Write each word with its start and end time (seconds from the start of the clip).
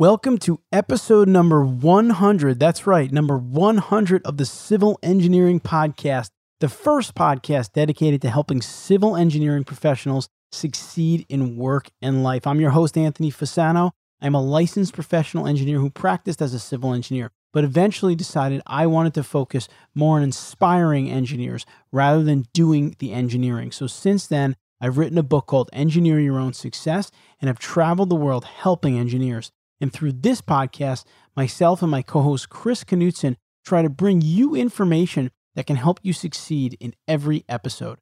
Welcome 0.00 0.38
to 0.38 0.60
episode 0.70 1.26
number 1.26 1.64
100. 1.64 2.60
That's 2.60 2.86
right, 2.86 3.10
number 3.10 3.36
100 3.36 4.24
of 4.24 4.36
the 4.36 4.44
Civil 4.46 4.96
Engineering 5.02 5.58
Podcast, 5.58 6.30
the 6.60 6.68
first 6.68 7.16
podcast 7.16 7.72
dedicated 7.72 8.22
to 8.22 8.30
helping 8.30 8.62
civil 8.62 9.16
engineering 9.16 9.64
professionals 9.64 10.28
succeed 10.52 11.26
in 11.28 11.56
work 11.56 11.90
and 12.00 12.22
life. 12.22 12.46
I'm 12.46 12.60
your 12.60 12.70
host, 12.70 12.96
Anthony 12.96 13.32
Fasano. 13.32 13.90
I'm 14.20 14.36
a 14.36 14.40
licensed 14.40 14.94
professional 14.94 15.48
engineer 15.48 15.80
who 15.80 15.90
practiced 15.90 16.40
as 16.40 16.54
a 16.54 16.60
civil 16.60 16.92
engineer, 16.92 17.32
but 17.52 17.64
eventually 17.64 18.14
decided 18.14 18.62
I 18.68 18.86
wanted 18.86 19.14
to 19.14 19.24
focus 19.24 19.66
more 19.96 20.18
on 20.18 20.22
inspiring 20.22 21.10
engineers 21.10 21.66
rather 21.90 22.22
than 22.22 22.46
doing 22.54 22.94
the 23.00 23.12
engineering. 23.12 23.72
So 23.72 23.88
since 23.88 24.28
then, 24.28 24.54
I've 24.80 24.96
written 24.96 25.18
a 25.18 25.24
book 25.24 25.48
called 25.48 25.70
Engineer 25.72 26.20
Your 26.20 26.38
Own 26.38 26.52
Success 26.52 27.10
and 27.40 27.48
have 27.48 27.58
traveled 27.58 28.10
the 28.10 28.14
world 28.14 28.44
helping 28.44 28.96
engineers. 28.96 29.50
And 29.80 29.92
through 29.92 30.12
this 30.12 30.40
podcast, 30.40 31.04
myself 31.36 31.82
and 31.82 31.90
my 31.90 32.02
co 32.02 32.22
host 32.22 32.48
Chris 32.48 32.84
Knutson 32.84 33.36
try 33.64 33.82
to 33.82 33.88
bring 33.88 34.20
you 34.20 34.54
information 34.54 35.30
that 35.54 35.66
can 35.66 35.76
help 35.76 36.00
you 36.02 36.12
succeed 36.12 36.76
in 36.80 36.94
every 37.06 37.44
episode. 37.48 37.98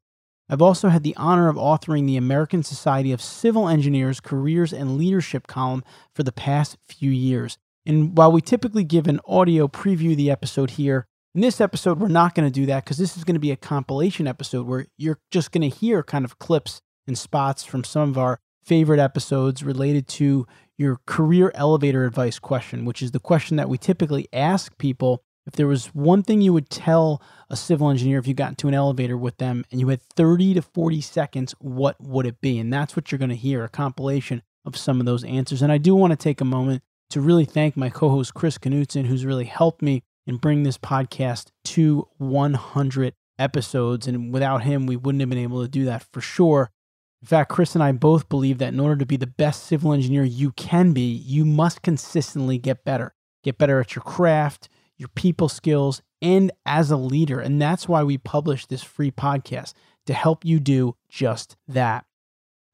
I've 0.48 0.62
also 0.62 0.88
had 0.88 1.02
the 1.02 1.16
honor 1.16 1.48
of 1.48 1.56
authoring 1.56 2.06
the 2.06 2.16
American 2.16 2.62
Society 2.62 3.12
of 3.12 3.20
Civil 3.20 3.68
Engineers 3.68 4.20
Careers 4.20 4.73
and 4.73 4.96
Leadership 4.96 5.46
column 5.46 5.82
for 6.15 6.23
the 6.23 6.32
past 6.32 6.77
few 6.87 7.10
years. 7.10 7.59
And 7.84 8.16
while 8.16 8.30
we 8.30 8.40
typically 8.40 8.84
give 8.84 9.09
an 9.09 9.20
audio 9.27 9.68
preview 9.68 10.12
of 10.12 10.16
the 10.16 10.30
episode 10.30 10.70
here, 10.70 11.06
in 11.34 11.40
this 11.40 11.60
episode, 11.60 11.98
we're 12.01 12.09
not 12.09 12.34
going 12.34 12.51
to 12.51 12.60
do 12.60 12.66
that 12.66 12.84
because 12.84 12.96
this 12.96 13.16
is 13.16 13.24
going 13.24 13.34
to 13.34 13.40
be 13.40 13.51
a 13.51 13.56
compilation 13.56 14.27
episode 14.27 14.66
where 14.66 14.87
you're 14.96 15.18
just 15.30 15.52
going 15.52 15.68
to 15.68 15.77
hear 15.77 16.02
kind 16.02 16.24
of 16.24 16.38
clips 16.38 16.80
and 17.06 17.18
spots 17.18 17.65
from 17.65 17.84
some 17.84 18.09
of 18.09 18.16
our 18.16 18.38
favorite 18.65 18.98
episodes 18.98 19.62
related 19.62 20.09
to 20.09 20.46
your 20.79 21.01
career 21.07 21.51
elevator 21.55 22.05
advice 22.05 22.39
question, 22.39 22.85
which 22.85 23.03
is 23.03 23.12
the 23.12 23.21
question 23.21 23.57
that 23.57 23.69
we 23.69 23.79
typically 23.79 24.29
ask 24.33 24.77
people. 24.79 25.23
If 25.46 25.55
there 25.55 25.68
was 25.68 25.95
one 25.95 26.23
thing 26.23 26.41
you 26.41 26.52
would 26.52 26.71
tell 26.71 27.23
a 27.49 27.57
civil 27.57 27.88
engineer 27.88 28.18
if 28.18 28.27
you 28.27 28.35
got 28.35 28.51
into 28.51 28.68
an 28.68 28.74
elevator 28.74 29.16
with 29.16 29.38
them 29.38 29.65
and 29.71 29.80
you 29.80 29.88
had 29.88 30.02
30 30.02 30.55
to 30.55 30.63
40 30.63 31.01
seconds, 31.01 31.55
what 31.60 31.96
would 32.01 32.27
it 32.27 32.41
be? 32.41 32.59
And 32.59 32.73
that's 32.73 32.96
what 32.96 33.10
you're 33.10 33.18
going 33.18 33.30
to 33.30 33.37
hear 33.37 33.63
a 33.63 33.68
compilation 33.68 34.43
of 34.65 34.77
some 34.77 34.99
of 34.99 35.07
those 35.07 35.23
answers. 35.24 35.63
And 35.63 35.71
I 35.71 35.79
do 35.79 35.95
want 35.95 36.10
to 36.10 36.16
take 36.16 36.41
a 36.41 36.45
moment 36.45 36.83
to 37.11 37.21
really 37.21 37.45
thank 37.45 37.77
my 37.77 37.88
co 37.88 38.09
host, 38.09 38.35
Chris 38.35 38.59
Knutson, 38.59 39.07
who's 39.07 39.24
really 39.24 39.45
helped 39.45 39.83
me 39.83 40.02
and 40.27 40.40
bring 40.40 40.65
this 40.65 40.79
podcast 40.79 41.51
to 41.65 42.09
100 42.18 43.15
episodes. 43.38 44.09
And 44.09 44.33
without 44.33 44.65
him, 44.65 44.87
we 44.87 44.96
wouldn't 44.96 45.21
have 45.21 45.30
been 45.30 45.38
able 45.38 45.63
to 45.63 45.68
do 45.68 45.85
that 45.85 46.05
for 46.13 46.21
sure. 46.21 46.71
In 47.22 47.28
fact, 47.28 47.50
Chris 47.50 47.74
and 47.74 47.82
I 47.82 47.92
both 47.92 48.28
believe 48.28 48.59
that 48.59 48.72
in 48.72 48.80
order 48.80 48.96
to 48.96 49.06
be 49.06 49.16
the 49.16 49.26
best 49.26 49.64
civil 49.64 49.92
engineer 49.92 50.24
you 50.24 50.52
can 50.52 50.92
be, 50.92 51.10
you 51.12 51.45
must 51.45 51.82
consistently 51.82 52.59
get 52.59 52.84
better. 52.84 53.14
Get 53.42 53.59
better 53.59 53.80
at 53.80 53.95
your 53.95 54.02
craft, 54.02 54.68
your 54.96 55.09
people 55.09 55.48
skills, 55.48 56.02
and 56.20 56.52
as 56.64 56.90
a 56.90 56.96
leader. 56.96 57.40
And 57.40 57.60
that's 57.60 57.88
why 57.88 58.02
we 58.02 58.18
publish 58.18 58.66
this 58.66 58.82
free 58.82 59.10
podcast 59.10 59.72
to 60.06 60.14
help 60.14 60.44
you 60.44 60.60
do 60.60 60.96
just 61.09 61.56
that. 61.68 62.04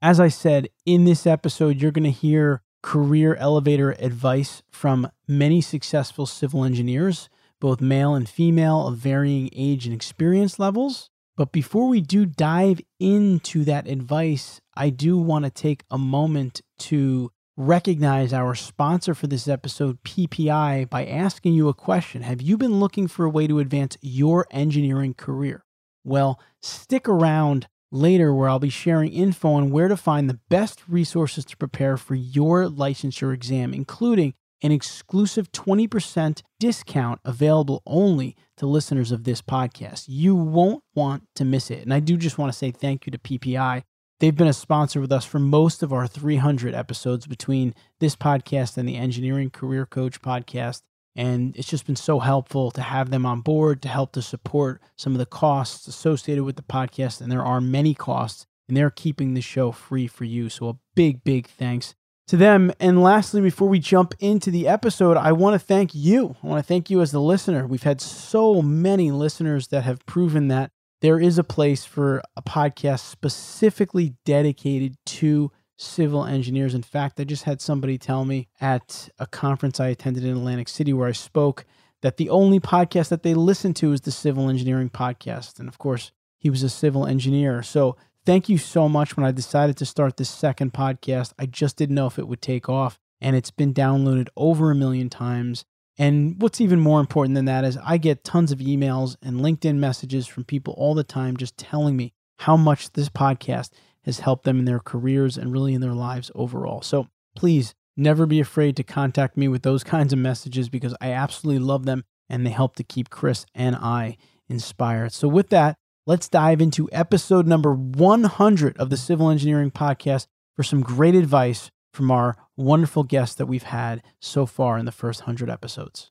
As 0.00 0.18
I 0.18 0.28
said, 0.28 0.68
in 0.84 1.04
this 1.04 1.26
episode, 1.26 1.80
you're 1.80 1.92
going 1.92 2.04
to 2.04 2.10
hear 2.10 2.62
career 2.82 3.36
elevator 3.36 3.92
advice 3.92 4.62
from 4.70 5.08
many 5.28 5.60
successful 5.60 6.26
civil 6.26 6.64
engineers, 6.64 7.28
both 7.60 7.80
male 7.80 8.14
and 8.14 8.28
female, 8.28 8.88
of 8.88 8.96
varying 8.96 9.48
age 9.54 9.86
and 9.86 9.94
experience 9.94 10.58
levels. 10.58 11.10
But 11.36 11.52
before 11.52 11.88
we 11.88 12.00
do 12.00 12.26
dive 12.26 12.80
into 13.00 13.64
that 13.64 13.88
advice, 13.88 14.60
I 14.74 14.90
do 14.90 15.18
want 15.18 15.44
to 15.44 15.50
take 15.50 15.84
a 15.90 15.96
moment 15.98 16.60
to 16.80 17.32
recognize 17.56 18.32
our 18.32 18.54
sponsor 18.54 19.14
for 19.14 19.26
this 19.26 19.48
episode, 19.48 20.02
PPI, 20.02 20.88
by 20.90 21.06
asking 21.06 21.54
you 21.54 21.68
a 21.68 21.74
question. 21.74 22.22
Have 22.22 22.42
you 22.42 22.56
been 22.56 22.80
looking 22.80 23.08
for 23.08 23.24
a 23.24 23.30
way 23.30 23.46
to 23.46 23.60
advance 23.60 23.96
your 24.00 24.46
engineering 24.50 25.14
career? 25.14 25.64
Well, 26.04 26.40
stick 26.60 27.08
around 27.08 27.68
later 27.90 28.34
where 28.34 28.48
I'll 28.48 28.58
be 28.58 28.70
sharing 28.70 29.12
info 29.12 29.52
on 29.52 29.70
where 29.70 29.88
to 29.88 29.96
find 29.96 30.28
the 30.28 30.40
best 30.48 30.82
resources 30.88 31.44
to 31.46 31.56
prepare 31.56 31.96
for 31.96 32.14
your 32.14 32.64
licensure 32.64 33.34
exam, 33.34 33.74
including 33.74 34.34
an 34.62 34.72
exclusive 34.72 35.50
20% 35.52 36.42
discount 36.60 37.20
available 37.24 37.82
only 37.84 38.36
to 38.56 38.66
listeners 38.66 39.10
of 39.10 39.24
this 39.24 39.42
podcast. 39.42 40.04
You 40.06 40.36
won't 40.36 40.84
want 40.94 41.24
to 41.34 41.44
miss 41.44 41.70
it. 41.70 41.82
And 41.82 41.92
I 41.92 42.00
do 42.00 42.16
just 42.16 42.38
want 42.38 42.52
to 42.52 42.58
say 42.58 42.70
thank 42.70 43.04
you 43.04 43.10
to 43.10 43.18
PPI. 43.18 43.82
They've 44.20 44.36
been 44.36 44.46
a 44.46 44.52
sponsor 44.52 45.00
with 45.00 45.10
us 45.10 45.24
for 45.24 45.40
most 45.40 45.82
of 45.82 45.92
our 45.92 46.06
300 46.06 46.74
episodes 46.74 47.26
between 47.26 47.74
this 47.98 48.14
podcast 48.14 48.76
and 48.76 48.88
the 48.88 48.96
Engineering 48.96 49.50
Career 49.50 49.84
Coach 49.84 50.22
podcast. 50.22 50.82
And 51.16 51.56
it's 51.56 51.68
just 51.68 51.86
been 51.86 51.96
so 51.96 52.20
helpful 52.20 52.70
to 52.70 52.82
have 52.82 53.10
them 53.10 53.26
on 53.26 53.40
board 53.40 53.82
to 53.82 53.88
help 53.88 54.12
to 54.12 54.22
support 54.22 54.80
some 54.96 55.12
of 55.12 55.18
the 55.18 55.26
costs 55.26 55.88
associated 55.88 56.44
with 56.44 56.54
the 56.54 56.62
podcast. 56.62 57.20
And 57.20 57.32
there 57.32 57.44
are 57.44 57.60
many 57.60 57.94
costs, 57.94 58.46
and 58.68 58.76
they're 58.76 58.90
keeping 58.90 59.34
the 59.34 59.40
show 59.40 59.72
free 59.72 60.06
for 60.06 60.24
you. 60.24 60.48
So 60.48 60.68
a 60.68 60.78
big, 60.94 61.24
big 61.24 61.48
thanks 61.48 61.96
to 62.28 62.36
them. 62.36 62.72
And 62.80 63.02
lastly, 63.02 63.40
before 63.40 63.68
we 63.68 63.78
jump 63.78 64.14
into 64.18 64.50
the 64.50 64.68
episode, 64.68 65.16
I 65.16 65.32
want 65.32 65.54
to 65.54 65.58
thank 65.58 65.94
you. 65.94 66.36
I 66.42 66.46
want 66.46 66.58
to 66.58 66.66
thank 66.66 66.90
you 66.90 67.00
as 67.00 67.12
the 67.12 67.20
listener. 67.20 67.66
We've 67.66 67.82
had 67.82 68.00
so 68.00 68.62
many 68.62 69.10
listeners 69.10 69.68
that 69.68 69.82
have 69.82 70.04
proven 70.06 70.48
that 70.48 70.70
there 71.00 71.18
is 71.18 71.36
a 71.36 71.44
place 71.44 71.84
for 71.84 72.22
a 72.36 72.42
podcast 72.42 73.00
specifically 73.00 74.14
dedicated 74.24 74.96
to 75.04 75.50
civil 75.76 76.24
engineers. 76.24 76.74
In 76.74 76.82
fact, 76.82 77.18
I 77.18 77.24
just 77.24 77.42
had 77.42 77.60
somebody 77.60 77.98
tell 77.98 78.24
me 78.24 78.48
at 78.60 79.08
a 79.18 79.26
conference 79.26 79.80
I 79.80 79.88
attended 79.88 80.24
in 80.24 80.36
Atlantic 80.36 80.68
City 80.68 80.92
where 80.92 81.08
I 81.08 81.12
spoke 81.12 81.64
that 82.02 82.16
the 82.16 82.30
only 82.30 82.60
podcast 82.60 83.08
that 83.08 83.24
they 83.24 83.34
listen 83.34 83.74
to 83.74 83.92
is 83.92 84.02
the 84.02 84.12
civil 84.12 84.48
engineering 84.48 84.90
podcast. 84.90 85.58
And 85.58 85.68
of 85.68 85.78
course, 85.78 86.12
he 86.38 86.50
was 86.50 86.62
a 86.62 86.68
civil 86.68 87.06
engineer. 87.06 87.62
So 87.62 87.96
Thank 88.24 88.48
you 88.48 88.56
so 88.56 88.88
much. 88.88 89.16
When 89.16 89.26
I 89.26 89.32
decided 89.32 89.76
to 89.78 89.86
start 89.86 90.16
this 90.16 90.30
second 90.30 90.72
podcast, 90.72 91.32
I 91.40 91.46
just 91.46 91.76
didn't 91.76 91.96
know 91.96 92.06
if 92.06 92.20
it 92.20 92.28
would 92.28 92.40
take 92.40 92.68
off, 92.68 93.00
and 93.20 93.34
it's 93.34 93.50
been 93.50 93.74
downloaded 93.74 94.28
over 94.36 94.70
a 94.70 94.76
million 94.76 95.10
times. 95.10 95.64
And 95.98 96.40
what's 96.40 96.60
even 96.60 96.78
more 96.78 97.00
important 97.00 97.34
than 97.34 97.46
that 97.46 97.64
is 97.64 97.76
I 97.84 97.98
get 97.98 98.24
tons 98.24 98.52
of 98.52 98.60
emails 98.60 99.16
and 99.22 99.40
LinkedIn 99.40 99.76
messages 99.76 100.26
from 100.26 100.44
people 100.44 100.74
all 100.74 100.94
the 100.94 101.04
time 101.04 101.36
just 101.36 101.58
telling 101.58 101.96
me 101.96 102.12
how 102.38 102.56
much 102.56 102.92
this 102.92 103.08
podcast 103.08 103.70
has 104.04 104.20
helped 104.20 104.44
them 104.44 104.58
in 104.58 104.64
their 104.64 104.80
careers 104.80 105.36
and 105.36 105.52
really 105.52 105.74
in 105.74 105.80
their 105.80 105.92
lives 105.92 106.30
overall. 106.34 106.80
So 106.80 107.08
please 107.36 107.74
never 107.96 108.24
be 108.24 108.40
afraid 108.40 108.76
to 108.76 108.82
contact 108.82 109.36
me 109.36 109.48
with 109.48 109.62
those 109.62 109.84
kinds 109.84 110.12
of 110.12 110.18
messages 110.20 110.68
because 110.68 110.94
I 111.00 111.12
absolutely 111.12 111.64
love 111.64 111.86
them 111.86 112.04
and 112.28 112.46
they 112.46 112.50
help 112.50 112.76
to 112.76 112.84
keep 112.84 113.10
Chris 113.10 113.44
and 113.54 113.76
I 113.76 114.16
inspired. 114.48 115.12
So, 115.12 115.28
with 115.28 115.50
that, 115.50 115.76
let's 116.06 116.28
dive 116.28 116.60
into 116.60 116.88
episode 116.92 117.46
number 117.46 117.72
100 117.74 118.76
of 118.76 118.90
the 118.90 118.96
Civil 118.96 119.30
Engineering 119.30 119.70
Podcast 119.70 120.26
for 120.56 120.62
some 120.62 120.82
great 120.82 121.14
advice 121.14 121.70
from 121.92 122.10
our 122.10 122.36
wonderful 122.56 123.04
guests 123.04 123.36
that 123.36 123.46
we've 123.46 123.62
had 123.62 124.02
so 124.20 124.46
far 124.46 124.78
in 124.78 124.84
the 124.84 124.92
first 124.92 125.20
100 125.22 125.48
episodes. 125.48 126.10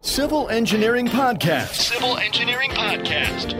Civil 0.00 0.48
Engineering 0.48 1.06
Podcast. 1.06 1.74
Civil 1.74 2.16
Engineering 2.16 2.70
Podcast. 2.70 3.54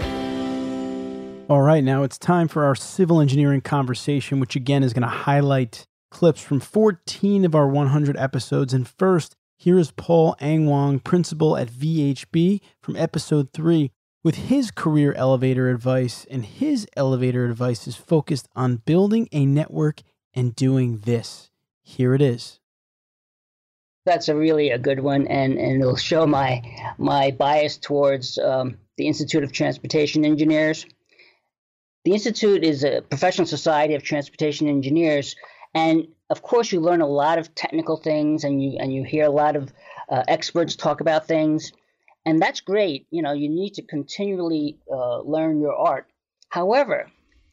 All 1.50 1.60
right, 1.60 1.84
now 1.84 2.04
it's 2.04 2.16
time 2.16 2.48
for 2.48 2.64
our 2.64 2.76
civil 2.76 3.20
engineering 3.20 3.60
conversation, 3.60 4.40
which 4.40 4.56
again 4.56 4.82
is 4.82 4.92
going 4.92 5.02
to 5.02 5.08
highlight 5.08 5.84
clips 6.10 6.40
from 6.40 6.60
14 6.60 7.44
of 7.44 7.54
our 7.54 7.66
100 7.66 8.16
episodes. 8.16 8.72
And 8.72 8.88
first, 8.88 9.34
here 9.58 9.78
is 9.78 9.90
Paul 9.90 10.36
Angwong, 10.40 11.04
principal 11.04 11.56
at 11.56 11.68
VHB, 11.68 12.60
from 12.80 12.96
episode 12.96 13.52
3, 13.52 13.90
with 14.22 14.34
his 14.34 14.70
career 14.70 15.12
elevator 15.14 15.70
advice, 15.70 16.26
and 16.30 16.44
his 16.44 16.86
elevator 16.96 17.46
advice 17.46 17.86
is 17.86 17.96
focused 17.96 18.48
on 18.54 18.76
building 18.76 19.28
a 19.32 19.46
network 19.46 20.02
and 20.34 20.54
doing 20.54 20.98
this. 20.98 21.50
Here 21.82 22.14
it 22.14 22.22
is. 22.22 22.60
That's 24.06 24.28
a 24.28 24.36
really 24.36 24.70
a 24.70 24.78
good 24.78 25.00
one, 25.00 25.26
and, 25.26 25.58
and 25.58 25.80
it'll 25.80 25.96
show 25.96 26.26
my 26.26 26.62
my 26.98 27.30
bias 27.30 27.76
towards 27.76 28.38
um, 28.38 28.78
the 28.96 29.06
Institute 29.06 29.44
of 29.44 29.52
Transportation 29.52 30.24
Engineers. 30.24 30.86
The 32.04 32.12
Institute 32.12 32.64
is 32.64 32.82
a 32.82 33.02
professional 33.02 33.46
society 33.46 33.94
of 33.94 34.02
transportation 34.02 34.68
engineers, 34.68 35.36
and 35.74 36.08
of 36.30 36.42
course, 36.42 36.72
you 36.72 36.80
learn 36.80 37.02
a 37.02 37.06
lot 37.06 37.38
of 37.38 37.54
technical 37.54 37.96
things, 37.96 38.44
and 38.44 38.62
you 38.62 38.78
and 38.78 38.92
you 38.92 39.04
hear 39.04 39.24
a 39.24 39.30
lot 39.30 39.56
of 39.56 39.72
uh, 40.08 40.24
experts 40.28 40.76
talk 40.76 41.00
about 41.00 41.26
things 41.26 41.72
and 42.24 42.40
that's 42.40 42.60
great. 42.60 43.06
You 43.10 43.22
know, 43.22 43.32
you 43.32 43.48
need 43.48 43.74
to 43.74 43.82
continually 43.82 44.78
uh, 44.90 45.20
learn 45.20 45.60
your 45.60 45.74
art. 45.74 46.06
However, 46.48 47.10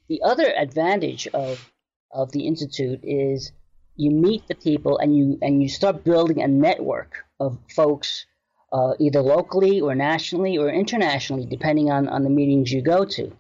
the 0.10 0.22
other 0.24 0.52
advantage 0.56 1.28
of 1.28 1.72
of 2.12 2.31
the 2.31 2.48
institute 2.48 3.02
is 3.04 3.52
you 3.96 4.12
meet 4.12 4.48
the 4.48 4.56
people 4.56 4.98
and 4.98 5.16
you 5.16 5.38
and 5.42 5.62
you 5.62 5.69
start 5.69 6.04
building 6.04 6.42
a 6.42 6.48
network 6.48 7.25
of 7.40 7.58
folks, 7.69 8.25
uh, 8.72 8.94
either 9.00 9.22
locally 9.22 9.81
or 9.81 9.96
nationally 9.96 10.58
or 10.58 10.70
internationally, 10.70 11.46
depending 11.46 11.92
on 11.92 12.08
on 12.08 12.24
the 12.24 12.30
meetings 12.30 12.72
you 12.72 12.81
go 12.81 13.06
to. 13.06 13.36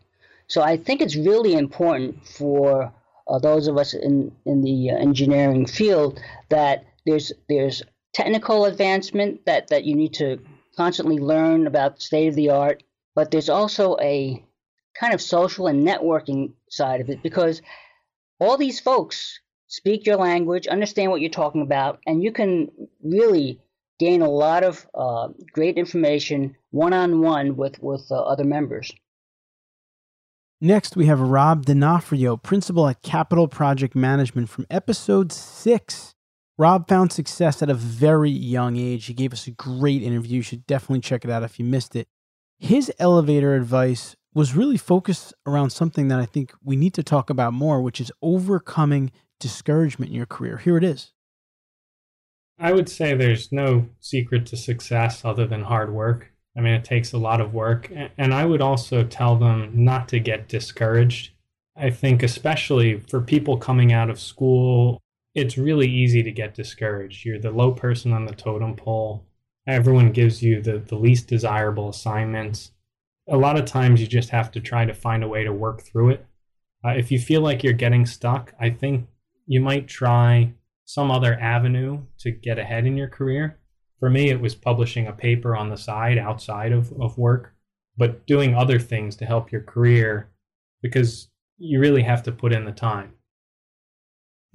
So 0.47 0.61
I 0.61 0.77
think 0.77 1.01
it's 1.01 1.15
really 1.15 1.53
important 1.53 2.25
for 2.25 2.91
uh, 3.27 3.39
those 3.39 3.67
of 3.67 3.77
us 3.77 3.93
in 3.93 4.31
in 4.45 4.61
the 4.61 4.91
uh, 4.91 4.95
engineering 4.95 5.65
field 5.65 6.19
that 6.49 6.85
there's 7.05 7.31
there's 7.49 7.83
technical 8.13 8.65
advancement 8.65 9.45
that 9.45 9.67
that 9.67 9.83
you 9.83 9.95
need 9.95 10.13
to 10.13 10.39
constantly 10.77 11.17
learn 11.17 11.67
about 11.67 12.01
state 12.01 12.27
of 12.27 12.35
the 12.35 12.51
art, 12.51 12.83
but 13.15 13.31
there's 13.31 13.49
also 13.49 13.97
a 13.99 14.43
kind 14.99 15.13
of 15.13 15.21
social 15.21 15.67
and 15.67 15.85
networking 15.85 16.53
side 16.69 17.01
of 17.01 17.09
it 17.09 17.21
because 17.21 17.61
all 18.39 18.57
these 18.57 18.79
folks 18.79 19.39
speak 19.67 20.05
your 20.05 20.17
language, 20.17 20.67
understand 20.67 21.11
what 21.11 21.21
you're 21.21 21.29
talking 21.29 21.61
about, 21.61 21.99
and 22.05 22.23
you 22.23 22.31
can 22.31 22.69
really 23.03 23.59
gain 23.99 24.21
a 24.21 24.29
lot 24.29 24.63
of 24.63 24.87
uh, 24.93 25.29
great 25.51 25.77
information 25.77 26.55
one 26.71 26.93
on 26.93 27.21
one 27.21 27.57
with 27.57 27.81
with 27.81 28.05
uh, 28.11 28.15
other 28.15 28.43
members. 28.43 28.91
Next, 30.59 30.95
we 30.95 31.05
have 31.05 31.19
Rob 31.19 31.65
D'Onofrio, 31.65 32.35
principal 32.35 32.87
at 32.87 33.03
Capital 33.03 33.47
Project 33.47 33.95
Management 33.95 34.49
from 34.49 34.65
episode 34.71 35.31
six. 35.31 36.15
Rob 36.57 36.87
found 36.87 37.11
success 37.11 37.61
at 37.61 37.69
a 37.69 37.75
very 37.75 38.31
young 38.31 38.77
age. 38.77 39.05
He 39.05 39.13
gave 39.13 39.31
us 39.31 39.45
a 39.47 39.51
great 39.51 40.01
interview. 40.01 40.37
You 40.37 40.41
should 40.41 40.65
definitely 40.65 41.01
check 41.01 41.23
it 41.23 41.31
out 41.31 41.43
if 41.43 41.59
you 41.59 41.65
missed 41.65 41.95
it. 41.95 42.07
His 42.57 42.91
elevator 42.97 43.53
advice 43.55 44.15
was 44.33 44.55
really 44.55 44.77
focused 44.77 45.33
around 45.45 45.69
something 45.69 46.07
that 46.07 46.19
I 46.19 46.25
think 46.25 46.53
we 46.63 46.75
need 46.75 46.93
to 46.95 47.03
talk 47.03 47.29
about 47.29 47.53
more, 47.53 47.81
which 47.81 48.01
is 48.01 48.11
overcoming 48.21 49.11
discouragement 49.39 50.09
in 50.09 50.15
your 50.15 50.25
career. 50.25 50.57
Here 50.57 50.77
it 50.77 50.83
is. 50.83 51.11
I 52.59 52.73
would 52.73 52.89
say 52.89 53.13
there's 53.13 53.51
no 53.51 53.87
secret 53.99 54.47
to 54.47 54.57
success 54.57 55.23
other 55.23 55.45
than 55.45 55.61
hard 55.63 55.93
work. 55.93 56.31
I 56.57 56.61
mean, 56.61 56.73
it 56.73 56.83
takes 56.83 57.13
a 57.13 57.19
lot 57.19 57.39
of 57.39 57.53
work. 57.53 57.91
And 58.17 58.33
I 58.33 58.45
would 58.45 58.61
also 58.61 59.03
tell 59.03 59.35
them 59.35 59.71
not 59.75 60.07
to 60.09 60.19
get 60.19 60.47
discouraged. 60.47 61.33
I 61.75 61.91
think, 61.91 62.23
especially 62.23 62.99
for 63.01 63.21
people 63.21 63.57
coming 63.57 63.93
out 63.93 64.09
of 64.09 64.19
school, 64.19 64.99
it's 65.37 65.57
really 65.57 65.87
easy 65.87 66.23
to 66.23 66.31
get 66.31 66.55
discouraged. 66.55 67.25
You're 67.25 67.39
the 67.39 67.51
low 67.51 67.71
person 67.71 68.13
on 68.13 68.25
the 68.25 68.35
totem 68.35 68.75
pole. 68.75 69.25
Everyone 69.67 70.11
gives 70.11 70.41
you 70.41 70.61
the, 70.61 70.79
the 70.79 70.95
least 70.95 71.27
desirable 71.27 71.89
assignments. 71.89 72.71
A 73.29 73.37
lot 73.37 73.57
of 73.57 73.65
times 73.65 74.01
you 74.01 74.07
just 74.07 74.29
have 74.29 74.51
to 74.51 74.59
try 74.59 74.85
to 74.85 74.93
find 74.93 75.23
a 75.23 75.27
way 75.27 75.43
to 75.43 75.53
work 75.53 75.81
through 75.83 76.11
it. 76.11 76.25
Uh, 76.85 76.91
if 76.91 77.11
you 77.11 77.19
feel 77.19 77.41
like 77.41 77.63
you're 77.63 77.73
getting 77.73 78.05
stuck, 78.05 78.53
I 78.59 78.69
think 78.69 79.07
you 79.45 79.61
might 79.61 79.87
try 79.87 80.53
some 80.85 81.11
other 81.11 81.37
avenue 81.39 82.03
to 82.19 82.31
get 82.31 82.59
ahead 82.59 82.85
in 82.85 82.97
your 82.97 83.09
career 83.09 83.59
for 83.99 84.09
me, 84.09 84.29
it 84.29 84.39
was 84.39 84.55
publishing 84.55 85.07
a 85.07 85.13
paper 85.13 85.55
on 85.55 85.69
the 85.69 85.77
side 85.77 86.17
outside 86.17 86.71
of, 86.71 86.93
of 87.01 87.17
work, 87.17 87.53
but 87.97 88.27
doing 88.27 88.53
other 88.53 88.79
things 88.79 89.15
to 89.17 89.25
help 89.25 89.51
your 89.51 89.61
career 89.61 90.29
because 90.81 91.29
you 91.57 91.79
really 91.79 92.03
have 92.03 92.21
to 92.23 92.31
put 92.31 92.53
in 92.53 92.65
the 92.65 92.71
time. 92.71 93.13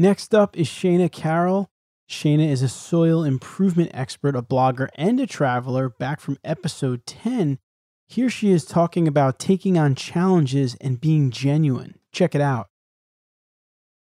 Next 0.03 0.35
up 0.35 0.59
is 0.59 0.67
Shana 0.67 1.13
Carroll. 1.13 1.71
Shana 2.11 2.51
is 2.51 2.61
a 2.61 2.69
soil 2.69 3.23
improvement 3.23 3.93
expert, 3.95 4.35
a 4.35 4.43
blogger, 4.43 4.89
and 4.97 5.21
a 5.21 5.29
traveler 5.29 5.89
back 5.89 6.19
from 6.19 6.39
episode 6.43 7.07
10. 7.07 7.61
Here 8.09 8.29
she 8.29 8.51
is 8.51 8.65
talking 8.65 9.07
about 9.07 9.39
taking 9.39 9.79
on 9.79 9.95
challenges 9.95 10.75
and 10.81 11.01
being 11.01 11.31
genuine. 11.31 12.01
Check 12.11 12.35
it 12.35 12.41
out. 12.41 12.71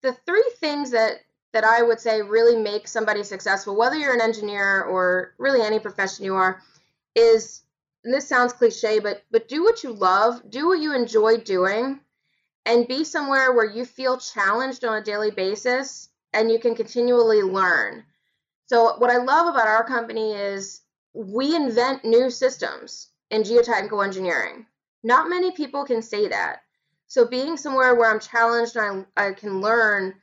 The 0.04 0.16
three 0.28 0.52
things 0.60 0.92
that 0.92 1.14
that 1.54 1.64
I 1.64 1.82
would 1.82 2.00
say 2.00 2.22
really 2.22 2.62
make 2.62 2.88
somebody 2.88 3.24
successful, 3.24 3.76
whether 3.76 3.96
you're 3.96 4.14
an 4.14 4.22
engineer 4.22 4.84
or 4.84 5.34
really 5.40 5.64
any 5.64 5.80
profession 5.80 6.24
you 6.24 6.36
are, 6.36 6.62
is 7.16 7.64
and 8.04 8.14
this 8.14 8.28
sounds 8.28 8.54
cliche, 8.54 9.00
but 9.00 9.24
but 9.32 9.48
do 9.48 9.64
what 9.64 9.84
you 9.84 9.94
love, 9.94 10.48
do 10.48 10.68
what 10.68 10.80
you 10.80 10.94
enjoy 10.94 11.38
doing, 11.38 12.02
and 12.68 12.88
be 12.88 13.06
somewhere 13.06 13.54
where 13.54 13.66
you 13.66 13.86
feel 13.86 14.18
challenged 14.18 14.84
on 14.84 14.98
a 14.98 15.04
daily 15.04 15.32
basis 15.32 16.10
and 16.34 16.52
you 16.52 16.60
can 16.60 16.76
continually 16.76 17.42
learn. 17.42 18.04
So 18.66 18.98
what 18.98 19.10
I 19.10 19.18
love 19.18 19.48
about 19.48 19.70
our 19.70 19.86
company 19.86 20.34
is 20.34 20.82
we 21.14 21.56
invent 21.56 22.04
new 22.04 22.30
systems 22.30 23.08
in 23.32 23.44
geotechnical 23.44 24.04
engineering. 24.04 24.66
Not 25.02 25.30
many 25.30 25.52
people 25.52 25.86
can 25.86 26.02
say 26.02 26.28
that. 26.28 26.60
So 27.08 27.26
being 27.26 27.56
somewhere 27.56 27.96
where 27.96 28.12
I'm 28.12 28.20
challenged 28.20 28.76
and 28.76 29.06
I, 29.16 29.28
I 29.28 29.32
can 29.32 29.62
learn 29.62 30.16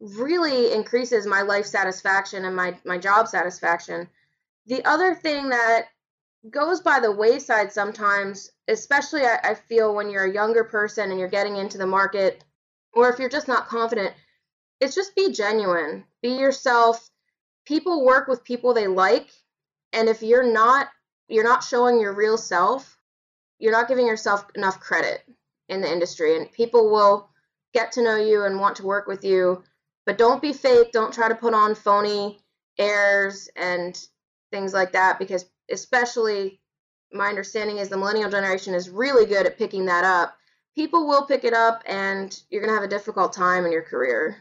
really 0.00 0.72
increases 0.72 1.24
my 1.24 1.42
life 1.42 1.66
satisfaction 1.66 2.44
and 2.44 2.56
my, 2.56 2.76
my 2.84 2.98
job 2.98 3.28
satisfaction. 3.28 4.08
The 4.66 4.84
other 4.84 5.14
thing 5.14 5.50
that 5.50 5.86
goes 6.50 6.80
by 6.80 7.00
the 7.00 7.12
wayside 7.12 7.72
sometimes, 7.72 8.50
especially 8.68 9.22
I, 9.22 9.38
I 9.42 9.54
feel 9.54 9.94
when 9.94 10.10
you're 10.10 10.24
a 10.24 10.32
younger 10.32 10.64
person 10.64 11.10
and 11.10 11.18
you're 11.18 11.28
getting 11.28 11.56
into 11.56 11.78
the 11.78 11.86
market, 11.86 12.44
or 12.92 13.10
if 13.10 13.18
you're 13.18 13.28
just 13.28 13.48
not 13.48 13.68
confident, 13.68 14.14
it's 14.80 14.94
just 14.94 15.16
be 15.16 15.32
genuine, 15.32 16.04
be 16.22 16.30
yourself. 16.30 17.08
People 17.64 18.04
work 18.04 18.28
with 18.28 18.44
people 18.44 18.74
they 18.74 18.86
like, 18.86 19.28
and 19.92 20.08
if 20.08 20.22
you're 20.22 20.50
not 20.50 20.88
you're 21.28 21.44
not 21.44 21.64
showing 21.64 22.00
your 22.00 22.14
real 22.14 22.38
self, 22.38 22.96
you're 23.58 23.72
not 23.72 23.88
giving 23.88 24.06
yourself 24.06 24.46
enough 24.54 24.78
credit 24.78 25.24
in 25.68 25.80
the 25.80 25.90
industry, 25.90 26.36
and 26.36 26.52
people 26.52 26.90
will 26.90 27.28
get 27.74 27.92
to 27.92 28.02
know 28.02 28.16
you 28.16 28.44
and 28.44 28.60
want 28.60 28.76
to 28.76 28.86
work 28.86 29.06
with 29.06 29.24
you 29.24 29.62
but 30.06 30.18
don't 30.18 30.40
be 30.40 30.52
fake. 30.52 30.92
Don't 30.92 31.12
try 31.12 31.28
to 31.28 31.34
put 31.34 31.52
on 31.52 31.74
phony 31.74 32.38
airs 32.78 33.50
and 33.56 34.00
things 34.52 34.72
like 34.72 34.92
that 34.92 35.18
because, 35.18 35.44
especially, 35.70 36.60
my 37.12 37.28
understanding 37.28 37.78
is 37.78 37.88
the 37.88 37.96
millennial 37.96 38.30
generation 38.30 38.74
is 38.74 38.90
really 38.90 39.26
good 39.26 39.46
at 39.46 39.58
picking 39.58 39.86
that 39.86 40.04
up. 40.04 40.36
People 40.74 41.06
will 41.06 41.26
pick 41.26 41.44
it 41.44 41.54
up, 41.54 41.82
and 41.86 42.42
you're 42.50 42.60
going 42.60 42.70
to 42.70 42.74
have 42.74 42.84
a 42.84 42.88
difficult 42.88 43.32
time 43.32 43.64
in 43.64 43.72
your 43.72 43.82
career. 43.82 44.36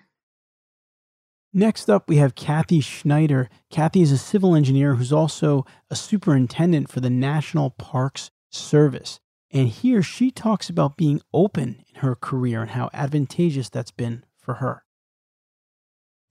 Next 1.53 1.89
up, 1.89 2.09
we 2.09 2.17
have 2.17 2.35
Kathy 2.35 2.81
Schneider. 2.81 3.49
Kathy 3.69 4.01
is 4.01 4.11
a 4.11 4.17
civil 4.17 4.55
engineer 4.55 4.95
who's 4.95 5.13
also 5.13 5.65
a 5.89 5.95
superintendent 5.95 6.89
for 6.89 6.99
the 6.99 7.09
National 7.09 7.69
Parks 7.69 8.29
Service. 8.51 9.19
And 9.51 9.69
here 9.69 10.03
she 10.03 10.31
talks 10.31 10.69
about 10.69 10.97
being 10.97 11.21
open 11.33 11.85
in 11.87 12.01
her 12.01 12.15
career 12.15 12.61
and 12.61 12.71
how 12.71 12.89
advantageous 12.93 13.69
that's 13.69 13.91
been 13.91 14.25
for 14.37 14.55
her 14.55 14.84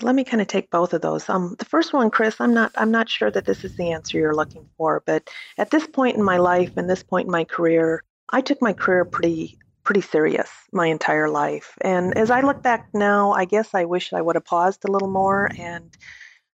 let 0.04 0.14
me 0.14 0.22
kind 0.22 0.42
of 0.42 0.46
take 0.46 0.70
both 0.70 0.92
of 0.92 1.00
those. 1.00 1.28
Um, 1.28 1.56
the 1.58 1.64
first 1.64 1.92
one, 1.94 2.10
Chris, 2.10 2.40
I'm 2.40 2.54
not 2.54 2.72
I'm 2.76 2.90
not 2.90 3.08
sure 3.08 3.30
that 3.30 3.46
this 3.46 3.64
is 3.64 3.74
the 3.76 3.92
answer 3.92 4.18
you're 4.18 4.34
looking 4.34 4.68
for, 4.76 5.02
but 5.06 5.28
at 5.58 5.70
this 5.70 5.86
point 5.86 6.16
in 6.16 6.22
my 6.22 6.36
life 6.36 6.72
and 6.76 6.88
this 6.88 7.02
point 7.02 7.26
in 7.26 7.32
my 7.32 7.44
career, 7.44 8.04
I 8.30 8.42
took 8.42 8.60
my 8.60 8.74
career 8.74 9.06
pretty 9.06 9.58
pretty 9.82 10.02
serious 10.02 10.50
my 10.72 10.86
entire 10.86 11.28
life. 11.28 11.76
And 11.80 12.16
as 12.16 12.30
I 12.30 12.40
look 12.40 12.62
back 12.62 12.86
now, 12.94 13.32
I 13.32 13.46
guess 13.46 13.74
I 13.74 13.86
wish 13.86 14.12
I 14.12 14.20
would 14.20 14.36
have 14.36 14.44
paused 14.44 14.84
a 14.84 14.92
little 14.92 15.10
more 15.10 15.50
and 15.58 15.94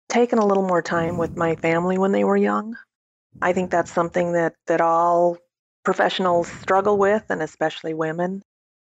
taken 0.10 0.40
a 0.40 0.46
little 0.46 0.68
more 0.68 0.82
time 0.82 1.18
with 1.18 1.36
my 1.36 1.56
family 1.56 1.98
when 1.98 2.12
they 2.12 2.24
were 2.24 2.38
young. 2.38 2.76
I 3.42 3.54
think 3.54 3.72
that's 3.72 3.92
something 3.92 4.34
that 4.34 4.54
that 4.68 4.82
all 4.82 5.38
professionals 5.84 6.50
struggle 6.50 6.98
with 6.98 7.24
and 7.30 7.42
especially 7.42 7.96
women. 7.96 8.44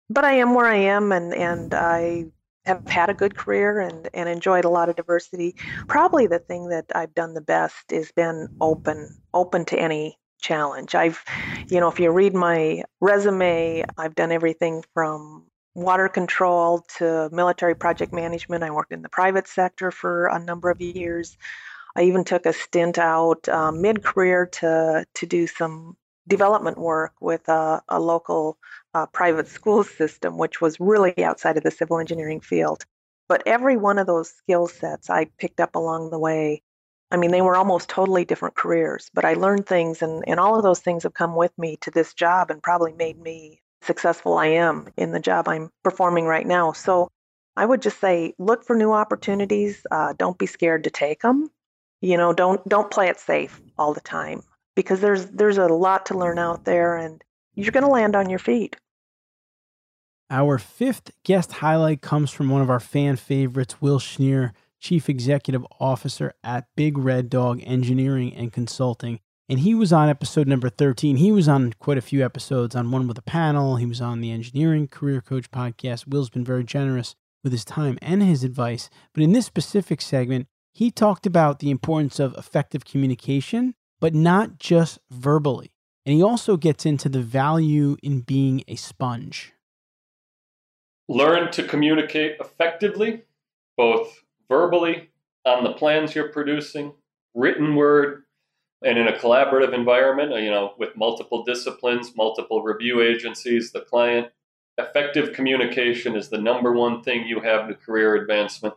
But 0.08 0.24
I 0.24 0.34
am 0.34 0.54
where 0.54 0.66
I 0.66 0.76
am 0.76 1.12
and 1.12 1.34
and 1.34 1.74
I 1.74 2.26
have 2.66 2.86
had 2.86 3.10
a 3.10 3.14
good 3.14 3.36
career 3.36 3.80
and, 3.80 4.08
and 4.14 4.28
enjoyed 4.28 4.64
a 4.64 4.70
lot 4.70 4.88
of 4.88 4.96
diversity. 4.96 5.54
Probably 5.88 6.26
the 6.26 6.38
thing 6.38 6.68
that 6.68 6.86
I've 6.94 7.14
done 7.14 7.34
the 7.34 7.40
best 7.40 7.92
is 7.92 8.12
been 8.12 8.48
open, 8.60 9.10
open 9.32 9.64
to 9.66 9.78
any 9.78 10.18
challenge. 10.40 10.94
I've, 10.94 11.22
you 11.68 11.80
know, 11.80 11.88
if 11.88 12.00
you 12.00 12.10
read 12.10 12.34
my 12.34 12.84
resume, 13.00 13.84
I've 13.96 14.14
done 14.14 14.32
everything 14.32 14.84
from 14.94 15.46
water 15.74 16.08
control 16.08 16.84
to 16.98 17.28
military 17.32 17.74
project 17.74 18.12
management. 18.12 18.62
I 18.62 18.70
worked 18.70 18.92
in 18.92 19.02
the 19.02 19.08
private 19.08 19.48
sector 19.48 19.90
for 19.90 20.26
a 20.26 20.38
number 20.38 20.70
of 20.70 20.80
years. 20.80 21.36
I 21.96 22.02
even 22.02 22.24
took 22.24 22.46
a 22.46 22.52
stint 22.52 22.98
out 22.98 23.48
um, 23.48 23.80
mid-career 23.80 24.46
to 24.46 25.06
to 25.14 25.26
do 25.26 25.46
some 25.46 25.96
development 26.26 26.78
work 26.78 27.12
with 27.20 27.48
a, 27.48 27.82
a 27.88 28.00
local 28.00 28.58
uh, 28.94 29.06
private 29.06 29.48
school 29.48 29.84
system, 29.84 30.38
which 30.38 30.60
was 30.60 30.80
really 30.80 31.24
outside 31.24 31.56
of 31.56 31.62
the 31.62 31.70
civil 31.70 31.98
engineering 31.98 32.40
field. 32.40 32.84
But 33.28 33.42
every 33.46 33.76
one 33.76 33.98
of 33.98 34.06
those 34.06 34.30
skill 34.30 34.66
sets 34.66 35.10
I 35.10 35.26
picked 35.38 35.60
up 35.60 35.74
along 35.74 36.10
the 36.10 36.18
way. 36.18 36.62
I 37.10 37.16
mean, 37.16 37.30
they 37.30 37.42
were 37.42 37.56
almost 37.56 37.88
totally 37.88 38.24
different 38.24 38.54
careers, 38.54 39.10
but 39.14 39.24
I 39.24 39.34
learned 39.34 39.66
things, 39.66 40.02
and, 40.02 40.24
and 40.26 40.40
all 40.40 40.56
of 40.56 40.62
those 40.62 40.80
things 40.80 41.04
have 41.04 41.14
come 41.14 41.36
with 41.36 41.56
me 41.58 41.76
to 41.82 41.90
this 41.90 42.14
job 42.14 42.50
and 42.50 42.62
probably 42.62 42.92
made 42.92 43.18
me 43.18 43.60
successful 43.82 44.38
I 44.38 44.46
am 44.46 44.88
in 44.96 45.12
the 45.12 45.20
job 45.20 45.46
I'm 45.48 45.70
performing 45.82 46.24
right 46.24 46.46
now. 46.46 46.72
So 46.72 47.10
I 47.56 47.66
would 47.66 47.82
just 47.82 48.00
say 48.00 48.34
look 48.38 48.64
for 48.64 48.76
new 48.76 48.92
opportunities. 48.92 49.86
Uh, 49.90 50.14
don't 50.16 50.38
be 50.38 50.46
scared 50.46 50.84
to 50.84 50.90
take 50.90 51.20
them. 51.20 51.50
You 52.00 52.16
know, 52.16 52.32
don't 52.32 52.66
don't 52.68 52.90
play 52.90 53.08
it 53.08 53.18
safe 53.18 53.60
all 53.78 53.94
the 53.94 54.00
time 54.00 54.42
because 54.74 55.00
there's 55.00 55.26
there's 55.26 55.58
a 55.58 55.66
lot 55.66 56.06
to 56.06 56.18
learn 56.18 56.38
out 56.38 56.64
there, 56.64 56.96
and 56.96 57.22
you're 57.54 57.72
going 57.72 57.84
to 57.84 57.90
land 57.90 58.16
on 58.16 58.28
your 58.28 58.38
feet. 58.38 58.76
Our 60.34 60.58
fifth 60.58 61.12
guest 61.22 61.52
highlight 61.52 62.00
comes 62.02 62.32
from 62.32 62.48
one 62.48 62.60
of 62.60 62.68
our 62.68 62.80
fan 62.80 63.14
favorites, 63.14 63.80
Will 63.80 64.00
Schnier, 64.00 64.50
Chief 64.80 65.08
Executive 65.08 65.64
Officer 65.78 66.32
at 66.42 66.66
Big 66.74 66.98
Red 66.98 67.30
Dog 67.30 67.60
Engineering 67.64 68.34
and 68.34 68.52
Consulting. 68.52 69.20
And 69.48 69.60
he 69.60 69.76
was 69.76 69.92
on 69.92 70.08
episode 70.08 70.48
number 70.48 70.68
13. 70.68 71.18
He 71.18 71.30
was 71.30 71.46
on 71.46 71.72
quite 71.74 71.98
a 71.98 72.02
few 72.02 72.24
episodes, 72.24 72.74
on 72.74 72.90
one 72.90 73.06
with 73.06 73.16
a 73.16 73.22
panel. 73.22 73.76
He 73.76 73.86
was 73.86 74.00
on 74.00 74.20
the 74.20 74.32
Engineering 74.32 74.88
Career 74.88 75.20
Coach 75.20 75.52
podcast. 75.52 76.08
Will's 76.08 76.30
been 76.30 76.44
very 76.44 76.64
generous 76.64 77.14
with 77.44 77.52
his 77.52 77.64
time 77.64 77.96
and 78.02 78.20
his 78.20 78.42
advice. 78.42 78.90
But 79.12 79.22
in 79.22 79.30
this 79.30 79.46
specific 79.46 80.02
segment, 80.02 80.48
he 80.72 80.90
talked 80.90 81.26
about 81.26 81.60
the 81.60 81.70
importance 81.70 82.18
of 82.18 82.34
effective 82.36 82.84
communication, 82.84 83.76
but 84.00 84.14
not 84.16 84.58
just 84.58 84.98
verbally. 85.12 85.70
And 86.04 86.16
he 86.16 86.24
also 86.24 86.56
gets 86.56 86.84
into 86.84 87.08
the 87.08 87.22
value 87.22 87.96
in 88.02 88.22
being 88.22 88.64
a 88.66 88.74
sponge. 88.74 89.52
Learn 91.08 91.50
to 91.52 91.62
communicate 91.62 92.36
effectively, 92.40 93.24
both 93.76 94.24
verbally 94.48 95.10
on 95.44 95.64
the 95.64 95.72
plans 95.72 96.14
you're 96.14 96.28
producing, 96.28 96.94
written 97.34 97.76
word, 97.76 98.24
and 98.82 98.98
in 98.98 99.08
a 99.08 99.12
collaborative 99.12 99.72
environment, 99.72 100.32
uh, 100.32 100.36
you 100.36 100.50
know, 100.50 100.74
with 100.78 100.96
multiple 100.96 101.42
disciplines, 101.44 102.14
multiple 102.16 102.62
review 102.62 103.02
agencies, 103.02 103.72
the 103.72 103.80
client. 103.80 104.28
Effective 104.76 105.32
communication 105.32 106.16
is 106.16 106.28
the 106.28 106.38
number 106.38 106.72
one 106.72 107.02
thing 107.02 107.26
you 107.26 107.40
have 107.40 107.68
to 107.68 107.74
career 107.74 108.14
advancement. 108.16 108.74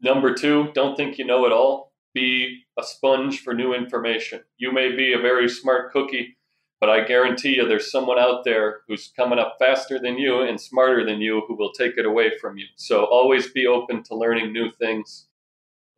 Number 0.00 0.34
two, 0.34 0.70
don't 0.74 0.96
think 0.96 1.18
you 1.18 1.24
know 1.24 1.46
it 1.46 1.52
all. 1.52 1.92
Be 2.14 2.64
a 2.78 2.82
sponge 2.82 3.40
for 3.40 3.54
new 3.54 3.72
information. 3.72 4.42
You 4.58 4.72
may 4.72 4.94
be 4.94 5.12
a 5.12 5.18
very 5.18 5.48
smart 5.48 5.92
cookie, 5.92 6.36
but 6.80 6.88
I 6.88 7.04
guarantee 7.04 7.56
you 7.56 7.68
there's 7.68 7.90
someone 7.90 8.18
out 8.18 8.42
there 8.44 8.80
who's 8.88 9.12
coming 9.14 9.38
up 9.38 9.56
faster 9.58 9.98
than 9.98 10.18
you 10.18 10.40
and 10.40 10.58
smarter 10.58 11.04
than 11.04 11.20
you 11.20 11.42
who 11.46 11.54
will 11.54 11.72
take 11.72 11.98
it 11.98 12.06
away 12.06 12.32
from 12.40 12.56
you. 12.56 12.66
So 12.76 13.04
always 13.04 13.48
be 13.48 13.66
open 13.66 14.02
to 14.04 14.14
learning 14.14 14.52
new 14.52 14.70
things. 14.72 15.26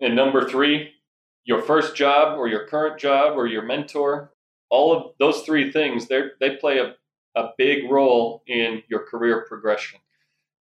And 0.00 0.16
number 0.16 0.48
three, 0.48 0.90
your 1.44 1.62
first 1.62 1.94
job 1.94 2.36
or 2.36 2.48
your 2.48 2.66
current 2.66 2.98
job 2.98 3.36
or 3.36 3.46
your 3.46 3.62
mentor, 3.62 4.32
all 4.70 4.92
of 4.92 5.12
those 5.20 5.42
three 5.42 5.70
things, 5.70 6.08
they 6.08 6.56
play 6.56 6.78
a, 6.78 6.94
a 7.40 7.50
big 7.56 7.90
role 7.90 8.42
in 8.48 8.82
your 8.88 9.06
career 9.06 9.44
progression. 9.48 10.00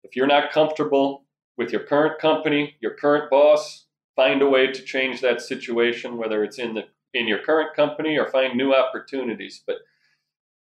If 0.05 0.17
you're 0.17 0.27
not 0.27 0.53
comfortable 0.53 1.25
with 1.57 1.73
your 1.73 1.83
current 1.83 2.19
company, 2.19 2.77
your 2.81 2.95
current 2.95 3.31
boss, 3.31 3.87
find 4.17 4.43
a 4.43 4.49
way 4.49 4.67
to 4.67 4.83
change 4.83 5.21
that 5.21 5.41
situation, 5.41 6.19
whether 6.19 6.45
it's 6.45 6.59
in 6.59 6.75
the 6.75 6.85
in 7.13 7.27
your 7.27 7.39
current 7.39 7.75
company 7.75 8.17
or 8.17 8.29
find 8.29 8.57
new 8.57 8.73
opportunities. 8.73 9.63
But 9.67 9.79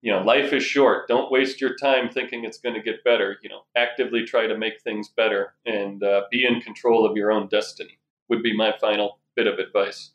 you 0.02 0.12
know, 0.12 0.22
life 0.22 0.54
is 0.54 0.64
short. 0.64 1.08
Don't 1.08 1.32
waste 1.32 1.60
your 1.60 1.76
time 1.76 2.10
thinking 2.10 2.46
it's 2.46 2.60
going 2.60 2.76
to 2.76 2.82
get 2.82 3.04
better. 3.04 3.38
You 3.42 3.50
know, 3.50 3.62
actively 3.76 4.24
try 4.24 4.48
to 4.48 4.58
make 4.58 4.82
things 4.82 5.10
better 5.10 5.54
and 5.66 6.04
uh, 6.04 6.24
be 6.32 6.46
in 6.46 6.62
control 6.62 7.06
of 7.06 7.18
your 7.18 7.32
own 7.32 7.48
destiny. 7.48 8.00
Would 8.30 8.44
be 8.44 8.56
my 8.56 8.74
final 8.80 9.20
bit 9.36 9.48
of 9.48 9.58
advice. 9.60 10.12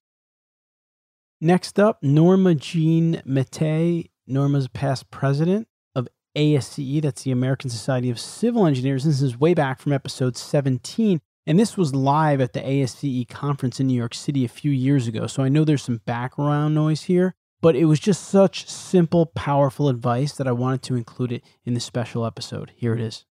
Next 1.40 1.80
up, 1.80 2.02
Norma 2.02 2.54
Jean 2.54 3.22
Mattei. 3.24 4.08
Norma's 4.26 4.68
past 4.68 5.10
president 5.10 5.66
of 5.96 6.08
ASCE, 6.36 7.02
that's 7.02 7.24
the 7.24 7.32
American 7.32 7.68
Society 7.68 8.08
of 8.08 8.20
Civil 8.20 8.66
Engineers. 8.66 9.04
This 9.04 9.20
is 9.20 9.38
way 9.38 9.52
back 9.52 9.80
from 9.80 9.92
episode 9.92 10.36
17. 10.36 11.20
And 11.46 11.58
this 11.58 11.76
was 11.76 11.94
live 11.94 12.40
at 12.40 12.52
the 12.52 12.60
ASCE 12.60 13.28
conference 13.28 13.80
in 13.80 13.88
New 13.88 13.96
York 13.96 14.14
City 14.14 14.44
a 14.44 14.48
few 14.48 14.70
years 14.70 15.08
ago. 15.08 15.26
So 15.26 15.42
I 15.42 15.48
know 15.48 15.64
there's 15.64 15.82
some 15.82 16.00
background 16.06 16.74
noise 16.74 17.02
here, 17.02 17.34
but 17.62 17.76
it 17.76 17.86
was 17.86 17.98
just 18.00 18.28
such 18.28 18.68
simple, 18.68 19.24
powerful 19.24 19.88
advice 19.88 20.32
that 20.32 20.46
I 20.46 20.52
wanted 20.52 20.82
to 20.82 20.96
include 20.96 21.32
it 21.32 21.44
in 21.64 21.72
the 21.72 21.80
special 21.80 22.26
episode. 22.26 22.72
Here 22.76 22.92
it 22.92 23.00
is. 23.00 23.24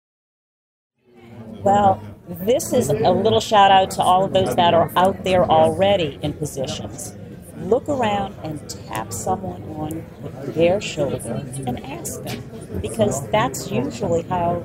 Well, 1.64 2.02
this 2.28 2.72
is 2.72 2.90
a 2.90 3.12
little 3.12 3.42
shout 3.42 3.72
out 3.72 3.92
to 3.92 4.02
all 4.02 4.24
of 4.24 4.34
those 4.34 4.56
that 4.56 4.74
are 4.74 4.92
out 4.96 5.24
there 5.24 5.44
already 5.44 6.20
in 6.22 6.34
positions. 6.34 7.18
Look 7.58 7.90
around 7.90 8.36
and 8.44 8.70
tap 8.70 9.12
someone 9.12 9.64
on 9.64 10.06
their 10.54 10.80
shoulder 10.80 11.44
and 11.68 11.84
ask 11.84 12.24
them 12.24 12.80
because 12.82 13.28
that's 13.30 13.70
usually 13.70 14.22
how 14.24 14.64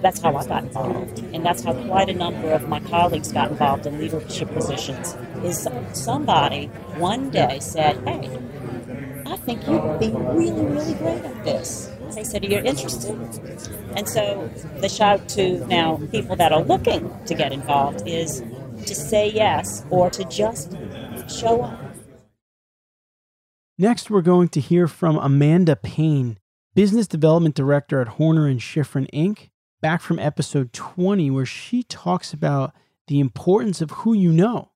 that's 0.00 0.20
how 0.20 0.34
I 0.34 0.44
got 0.44 0.64
involved, 0.64 1.20
and 1.32 1.46
that's 1.46 1.62
how 1.62 1.74
quite 1.86 2.08
a 2.08 2.12
number 2.12 2.50
of 2.50 2.68
my 2.68 2.80
colleagues 2.80 3.30
got 3.30 3.52
involved 3.52 3.86
in 3.86 3.98
leadership 3.98 4.52
positions. 4.52 5.16
Is 5.44 5.68
somebody 5.92 6.66
one 6.96 7.30
day 7.30 7.60
said, 7.60 7.96
"Hey, 8.04 8.28
I 9.32 9.36
think 9.36 9.66
you'd 9.66 9.98
be 9.98 10.10
really, 10.10 10.64
really 10.66 10.94
great 10.94 11.24
at 11.24 11.42
this." 11.42 11.90
They 12.14 12.22
said, 12.22 12.44
"Are 12.44 12.48
you 12.48 12.58
interested?" 12.58 13.16
And 13.96 14.06
so 14.06 14.50
the 14.80 14.90
shout 14.90 15.26
to 15.30 15.66
now 15.66 15.98
people 16.10 16.36
that 16.36 16.52
are 16.52 16.62
looking 16.62 17.10
to 17.24 17.34
get 17.34 17.50
involved 17.50 18.06
is 18.06 18.42
to 18.84 18.94
say 18.94 19.30
yes 19.30 19.86
or 19.88 20.10
to 20.10 20.24
just 20.24 20.76
show 21.28 21.62
up. 21.62 21.80
Next, 23.78 24.10
we're 24.10 24.20
going 24.20 24.48
to 24.48 24.60
hear 24.60 24.86
from 24.86 25.16
Amanda 25.16 25.76
Payne, 25.76 26.38
Business 26.74 27.06
Development 27.06 27.54
Director 27.54 28.02
at 28.02 28.08
Horner 28.08 28.46
and 28.46 28.60
Shifrin 28.60 29.10
Inc., 29.12 29.48
back 29.80 30.02
from 30.02 30.18
episode 30.18 30.74
20, 30.74 31.30
where 31.30 31.46
she 31.46 31.82
talks 31.82 32.34
about 32.34 32.74
the 33.08 33.18
importance 33.18 33.80
of 33.80 33.90
who 33.90 34.12
you 34.12 34.30
know. 34.30 34.71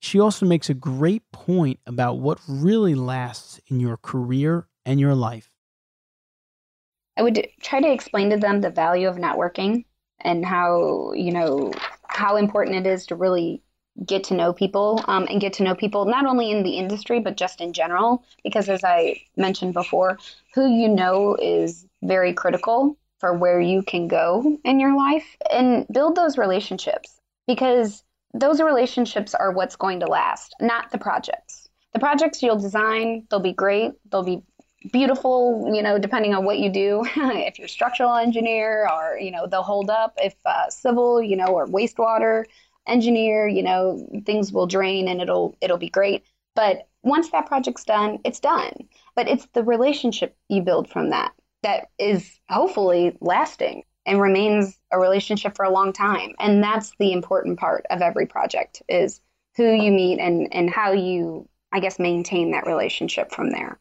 She 0.00 0.20
also 0.20 0.46
makes 0.46 0.70
a 0.70 0.74
great 0.74 1.22
point 1.32 1.80
about 1.86 2.18
what 2.18 2.38
really 2.46 2.94
lasts 2.94 3.60
in 3.68 3.80
your 3.80 3.96
career 3.96 4.68
and 4.84 5.00
your 5.00 5.14
life. 5.14 5.50
I 7.16 7.22
would 7.22 7.48
try 7.60 7.80
to 7.80 7.90
explain 7.90 8.30
to 8.30 8.36
them 8.36 8.60
the 8.60 8.70
value 8.70 9.08
of 9.08 9.16
networking 9.16 9.84
and 10.20 10.44
how, 10.44 11.12
you 11.14 11.32
know, 11.32 11.72
how 12.08 12.36
important 12.36 12.86
it 12.86 12.88
is 12.88 13.06
to 13.06 13.16
really 13.16 13.62
get 14.04 14.24
to 14.24 14.34
know 14.34 14.52
people 14.52 15.02
um, 15.08 15.26
and 15.30 15.40
get 15.40 15.54
to 15.54 15.62
know 15.62 15.74
people 15.74 16.04
not 16.04 16.26
only 16.26 16.50
in 16.50 16.62
the 16.62 16.76
industry 16.76 17.18
but 17.20 17.36
just 17.36 17.60
in 17.60 17.72
general 17.72 18.22
because 18.44 18.68
as 18.68 18.84
i 18.84 19.18
mentioned 19.36 19.72
before 19.72 20.18
who 20.54 20.68
you 20.68 20.88
know 20.88 21.34
is 21.40 21.86
very 22.02 22.34
critical 22.34 22.96
for 23.18 23.32
where 23.32 23.60
you 23.60 23.82
can 23.82 24.06
go 24.06 24.58
in 24.64 24.78
your 24.78 24.94
life 24.94 25.36
and 25.50 25.86
build 25.88 26.14
those 26.14 26.36
relationships 26.36 27.18
because 27.46 28.02
those 28.38 28.60
relationships 28.60 29.34
are 29.34 29.52
what's 29.52 29.76
going 29.76 30.00
to 30.00 30.06
last 30.06 30.54
not 30.60 30.90
the 30.90 30.98
projects. 30.98 31.68
The 31.92 32.00
projects 32.00 32.42
you'll 32.42 32.58
design 32.58 33.26
they'll 33.30 33.40
be 33.40 33.52
great. 33.52 33.92
They'll 34.10 34.22
be 34.22 34.42
beautiful 34.92 35.68
you 35.74 35.82
know 35.82 35.98
depending 35.98 36.34
on 36.34 36.44
what 36.44 36.58
you 36.58 36.70
do. 36.70 37.04
If 37.16 37.58
you're 37.58 37.68
structural 37.68 38.14
engineer 38.14 38.88
or 38.88 39.18
you 39.18 39.30
know 39.30 39.46
they'll 39.46 39.62
hold 39.62 39.90
up. 39.90 40.14
If 40.18 40.34
uh, 40.44 40.70
civil 40.70 41.22
you 41.22 41.36
know 41.36 41.46
or 41.46 41.66
wastewater 41.66 42.44
engineer, 42.86 43.48
you 43.48 43.62
know, 43.62 44.06
things 44.24 44.52
will 44.52 44.66
drain 44.66 45.08
and 45.08 45.20
it'll 45.20 45.56
it'll 45.60 45.78
be 45.78 45.90
great. 45.90 46.24
But 46.54 46.88
once 47.02 47.30
that 47.30 47.46
project's 47.46 47.84
done, 47.84 48.18
it's 48.24 48.40
done. 48.40 48.72
But 49.14 49.28
it's 49.28 49.46
the 49.52 49.62
relationship 49.62 50.36
you 50.48 50.62
build 50.62 50.88
from 50.88 51.10
that 51.10 51.32
that 51.62 51.88
is 51.98 52.38
hopefully 52.48 53.16
lasting 53.20 53.82
and 54.06 54.20
remains 54.20 54.78
a 54.92 54.98
relationship 54.98 55.56
for 55.56 55.64
a 55.64 55.70
long 55.70 55.92
time. 55.92 56.34
And 56.38 56.62
that's 56.62 56.92
the 56.98 57.12
important 57.12 57.58
part 57.58 57.84
of 57.90 58.00
every 58.00 58.26
project 58.26 58.82
is 58.88 59.20
who 59.56 59.72
you 59.72 59.90
meet 59.90 60.18
and 60.18 60.48
and 60.52 60.70
how 60.70 60.92
you 60.92 61.48
I 61.72 61.80
guess 61.80 61.98
maintain 61.98 62.52
that 62.52 62.66
relationship 62.66 63.32
from 63.32 63.50
there. 63.50 63.78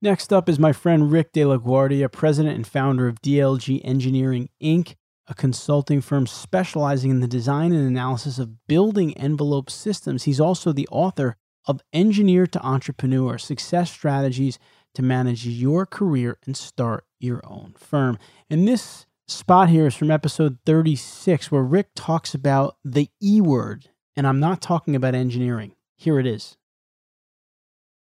Next 0.00 0.32
up 0.32 0.48
is 0.48 0.58
my 0.58 0.72
friend 0.72 1.12
Rick 1.12 1.32
De 1.32 1.44
La 1.44 1.58
Guardia, 1.58 2.08
president 2.08 2.56
and 2.56 2.66
founder 2.66 3.06
of 3.06 3.22
DLG 3.22 3.80
Engineering 3.84 4.48
Inc 4.60 4.96
a 5.28 5.34
consulting 5.34 6.00
firm 6.00 6.26
specializing 6.26 7.10
in 7.10 7.20
the 7.20 7.28
design 7.28 7.72
and 7.72 7.86
analysis 7.86 8.38
of 8.38 8.66
building 8.66 9.16
envelope 9.16 9.70
systems. 9.70 10.24
He's 10.24 10.40
also 10.40 10.72
the 10.72 10.88
author 10.90 11.36
of 11.66 11.80
Engineer 11.92 12.46
to 12.48 12.60
Entrepreneur 12.60 13.38
Success 13.38 13.90
Strategies 13.90 14.58
to 14.94 15.02
Manage 15.02 15.46
Your 15.46 15.86
Career 15.86 16.38
and 16.46 16.56
Start 16.56 17.04
Your 17.20 17.40
Own 17.44 17.74
Firm. 17.78 18.18
And 18.50 18.66
this 18.66 19.06
spot 19.26 19.68
here 19.68 19.86
is 19.86 19.94
from 19.94 20.10
episode 20.10 20.58
36, 20.66 21.50
where 21.50 21.62
Rick 21.62 21.90
talks 21.94 22.34
about 22.34 22.76
the 22.84 23.08
E 23.22 23.40
word. 23.40 23.90
And 24.16 24.26
I'm 24.26 24.40
not 24.40 24.60
talking 24.60 24.94
about 24.94 25.14
engineering. 25.14 25.74
Here 25.96 26.18
it 26.18 26.26
is. 26.26 26.56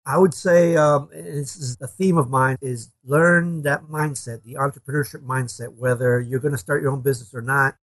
I 0.08 0.18
would 0.18 0.34
say 0.34 0.78
um, 0.78 1.10
this 1.12 1.58
is 1.58 1.78
a 1.82 1.88
theme 1.88 2.18
of 2.18 2.30
mine 2.30 2.56
is 2.62 2.94
learn 3.04 3.64
that 3.64 3.84
mindset, 3.84 4.42
the 4.44 4.54
entrepreneurship 4.54 5.22
mindset, 5.26 5.74
whether 5.76 6.22
you're 6.22 6.40
going 6.40 6.54
to 6.54 6.58
start 6.58 6.82
your 6.82 6.94
own 6.94 7.02
business 7.02 7.34
or 7.34 7.42
not. 7.42 7.76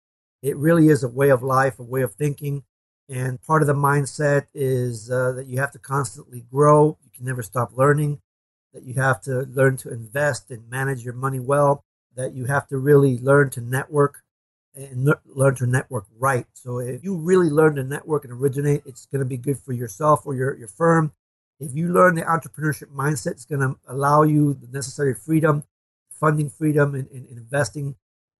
It 0.42 0.56
really 0.56 0.88
is 0.88 1.04
a 1.04 1.08
way 1.08 1.28
of 1.28 1.42
life, 1.42 1.78
a 1.78 1.82
way 1.82 2.00
of 2.00 2.14
thinking. 2.14 2.62
And 3.10 3.42
part 3.42 3.60
of 3.60 3.66
the 3.66 3.74
mindset 3.74 4.46
is 4.54 5.10
uh, 5.10 5.32
that 5.32 5.46
you 5.46 5.58
have 5.58 5.72
to 5.72 5.78
constantly 5.78 6.46
grow. 6.50 6.96
You 7.04 7.10
can 7.14 7.26
never 7.26 7.42
stop 7.42 7.76
learning, 7.76 8.20
that 8.75 8.83
you 8.85 8.95
have 8.95 9.23
to 9.23 9.43
learn 9.52 9.76
to 9.78 9.90
invest 9.90 10.50
and 10.50 10.69
manage 10.69 11.04
your 11.04 11.14
money 11.14 11.40
well, 11.40 11.85
that 12.16 12.35
you 12.35 12.45
have 12.45 12.66
to 12.69 12.76
really 12.76 13.19
learn 13.19 13.50
to 13.50 13.61
network 13.61 14.23
and 14.75 15.09
learn 15.26 15.54
to 15.54 15.66
network 15.66 16.04
right. 16.19 16.47
So 16.52 16.78
if 16.81 17.02
you 17.02 17.16
really 17.16 17.49
learn 17.49 17.76
to 17.76 17.85
network 17.85 18.25
and 18.25 18.33
originate, 18.33 18.83
it's 18.85 19.07
going 19.07 19.21
to 19.21 19.25
be 19.25 19.37
good 19.37 19.59
for 19.59 19.73
yourself 19.73 20.26
or 20.26 20.35
your, 20.35 20.57
your 20.59 20.69
firm 20.69 21.12
if 21.61 21.75
you 21.75 21.93
learn 21.93 22.14
the 22.14 22.23
entrepreneurship 22.23 22.93
mindset, 22.95 23.33
it's 23.33 23.45
going 23.45 23.61
to 23.61 23.76
allow 23.88 24.23
you 24.23 24.54
the 24.54 24.66
necessary 24.69 25.14
freedom, 25.14 25.64
funding 26.11 26.50
freedom, 26.50 26.95
and, 26.95 27.09
investing 27.11 27.95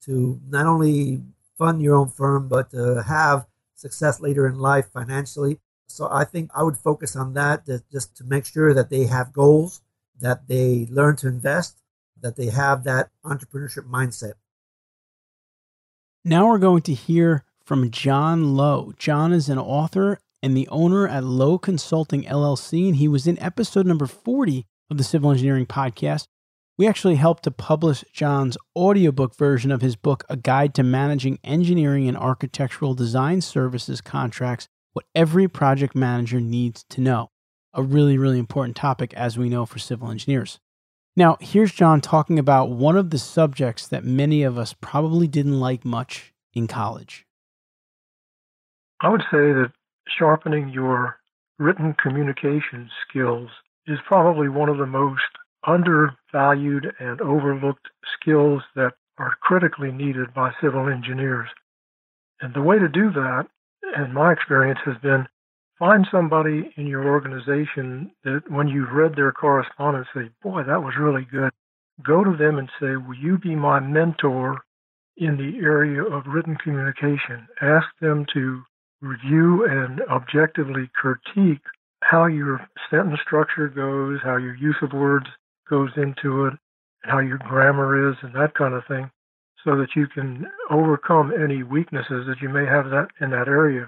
to 0.05 0.41
not 0.49 0.67
only 0.67 1.23
fund 1.57 1.81
your 1.81 1.97
own 1.97 2.09
firm, 2.09 2.49
but 2.49 2.71
to 2.71 3.03
have 3.03 3.47
success 3.75 4.21
later 4.21 4.47
in 4.47 4.59
life 4.59 4.91
financially. 4.93 5.59
So 5.87 6.09
I 6.11 6.25
think 6.25 6.51
I 6.55 6.63
would 6.63 6.77
focus 6.77 7.15
on 7.15 7.35
that, 7.35 7.67
that 7.67 7.89
just 7.91 8.17
to 8.17 8.25
make 8.25 8.45
sure 8.45 8.75
that 8.75 8.91
they 8.91 9.05
have 9.05 9.33
goals, 9.33 9.81
that 10.21 10.49
they 10.49 10.87
learn 10.91 11.17
to 11.17 11.29
invest, 11.29 11.83
that 12.21 12.37
they 12.37 12.47
have 12.47 12.85
that 12.85 13.11
entrepreneurship 13.25 13.89
mindset. 13.89 14.35
Now 16.25 16.47
we're 16.49 16.59
going 16.59 16.83
to 16.83 16.95
hear 16.95 17.45
from 17.65 17.91
John 17.91 18.57
Lowe. 18.57 18.93
John 18.99 19.33
is 19.33 19.49
an 19.49 19.59
author 19.59 20.19
and 20.43 20.57
the 20.57 20.69
owner 20.69 21.09
at 21.09 21.25
Lowe 21.25 21.59
Consulting 21.59 22.25
LLC, 22.25 22.87
and 22.87 22.97
he 22.97 23.09
was 23.09 23.27
in 23.27 23.39
episode 23.43 23.87
number 23.87 24.07
40 24.07 24.67
of 24.91 24.99
the 24.99 25.05
Civil 25.05 25.31
Engineering 25.31 25.67
Podcast. 25.67 26.27
We 26.77 26.89
actually 26.89 27.15
helped 27.15 27.45
to 27.45 27.51
publish 27.51 28.05
John's 28.13 28.59
audiobook 28.77 29.37
version 29.37 29.71
of 29.71 29.81
his 29.81 29.97
book, 29.97 30.25
A 30.29 30.37
Guide 30.37 30.75
to 30.75 30.83
Managing 30.83 31.39
Engineering 31.45 32.09
and 32.09 32.17
Architectural 32.17 32.95
Design 32.95 33.41
Services 33.41 34.01
Contracts 34.01 34.67
What 34.93 35.05
Every 35.15 35.47
Project 35.47 35.95
Manager 35.95 36.41
Needs 36.41 36.85
to 36.91 37.01
Know. 37.01 37.31
A 37.75 37.83
really, 37.83 38.17
really 38.17 38.39
important 38.39 38.77
topic, 38.77 39.13
as 39.15 39.37
we 39.37 39.49
know, 39.49 39.67
for 39.67 39.79
civil 39.79 40.11
engineers. 40.11 40.61
Now, 41.17 41.37
here's 41.41 41.73
John 41.73 42.01
talking 42.01 42.39
about 42.39 42.71
one 42.71 42.97
of 42.97 43.11
the 43.11 43.19
subjects 43.19 43.87
that 43.89 44.05
many 44.05 44.43
of 44.43 44.57
us 44.57 44.75
probably 44.81 45.27
didn't 45.27 45.61
like 45.61 45.85
much 45.85 46.33
in 46.53 46.67
college. 46.67 47.27
I 49.01 49.09
would 49.09 49.23
say 49.23 49.53
that 49.53 49.73
sharpening 50.09 50.69
your 50.71 51.19
written 51.59 51.95
communication 52.03 52.91
skills 53.09 53.51
is 53.87 53.99
probably 54.07 54.49
one 54.49 54.69
of 54.69 54.79
the 54.79 54.87
most 54.87 55.23
undervalued 55.67 56.93
and 56.99 57.21
overlooked 57.21 57.89
skills 58.21 58.63
that 58.75 58.93
are 59.19 59.37
critically 59.41 59.93
needed 59.93 60.33
by 60.35 60.53
civil 60.61 60.89
engineers. 60.89 61.49
And 62.41 62.55
the 62.55 62.63
way 62.63 62.79
to 62.79 62.89
do 62.89 63.11
that, 63.13 63.47
in 63.97 64.13
my 64.13 64.33
experience, 64.33 64.81
has 64.85 64.97
been 65.03 65.27
find 65.79 66.07
somebody 66.11 66.73
in 66.77 66.87
your 66.87 67.07
organization 67.07 68.11
that 68.25 68.43
when 68.49 68.69
you've 68.69 68.93
read 68.93 69.17
their 69.17 69.33
correspondence, 69.33 70.07
say, 70.15 70.31
boy, 70.43 70.63
that 70.63 70.83
was 70.83 70.95
really 70.99 71.27
good. 71.31 71.51
Go 72.03 72.25
to 72.25 72.37
them 72.37 72.59
and 72.59 72.69
say, 72.81 72.97
will 72.97 73.17
you 73.17 73.39
be 73.39 73.55
my 73.55 73.81
mentor 73.81 74.63
in 75.17 75.37
the 75.37 75.65
area 75.65 76.03
of 76.03 76.27
written 76.27 76.57
communication? 76.57 77.47
Ask 77.61 77.87
them 78.01 78.27
to 78.35 78.63
review 79.01 79.67
and 79.69 80.01
objectively 80.11 80.91
critique 80.95 81.63
how 82.03 82.27
your 82.27 82.67
sentence 82.91 83.21
structure 83.25 83.69
goes, 83.69 84.21
how 84.23 84.37
your 84.37 84.57
use 84.57 84.77
of 84.83 84.93
words 84.93 85.27
goes 85.69 85.91
into 85.97 86.47
it, 86.47 86.55
and 87.03 87.13
how 87.13 87.19
your 87.19 87.39
grammar 87.39 88.11
is, 88.11 88.17
and 88.23 88.35
that 88.35 88.55
kind 88.55 88.75
of 88.75 88.83
thing, 88.87 89.11
so 89.65 89.77
that 89.77 89.97
you 89.97 90.07
can 90.07 90.47
overcome 90.71 91.33
any 91.33 91.63
weaknesses 91.63 92.27
that 92.27 92.41
you 92.43 92.49
may 92.49 92.67
have 92.67 92.91
that 92.91 93.09
in 93.21 93.31
that 93.31 93.49
area. 93.49 93.87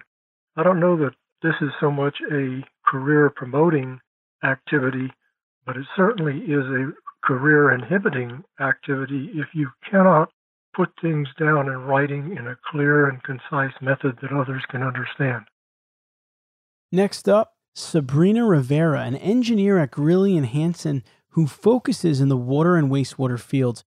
I 0.56 0.62
don't 0.62 0.80
know 0.80 0.96
that 0.96 1.12
this 1.42 1.54
is 1.60 1.70
so 1.80 1.90
much 1.90 2.16
a 2.30 2.62
career 2.86 3.30
promoting 3.34 4.00
activity, 4.44 5.10
but 5.64 5.76
it 5.76 5.86
certainly 5.96 6.38
is 6.38 6.64
a 6.64 6.92
career 7.24 7.72
inhibiting 7.72 8.44
activity 8.60 9.30
if 9.34 9.46
you 9.54 9.68
cannot 9.90 10.30
put 10.74 10.90
things 11.00 11.28
down 11.38 11.68
in 11.68 11.78
writing 11.78 12.36
in 12.36 12.46
a 12.46 12.56
clear 12.70 13.08
and 13.08 13.22
concise 13.22 13.72
method 13.80 14.18
that 14.20 14.32
others 14.32 14.62
can 14.70 14.82
understand. 14.82 15.44
Next 16.92 17.28
up, 17.28 17.54
Sabrina 17.74 18.46
Rivera, 18.46 19.02
an 19.02 19.16
engineer 19.16 19.78
at 19.78 19.90
Greeley 19.90 20.36
and 20.36 20.46
Hansen 20.46 21.02
who 21.30 21.46
focuses 21.46 22.20
in 22.20 22.28
the 22.28 22.36
water 22.36 22.76
and 22.76 22.90
wastewater 22.90 23.38
fields. 23.38 23.84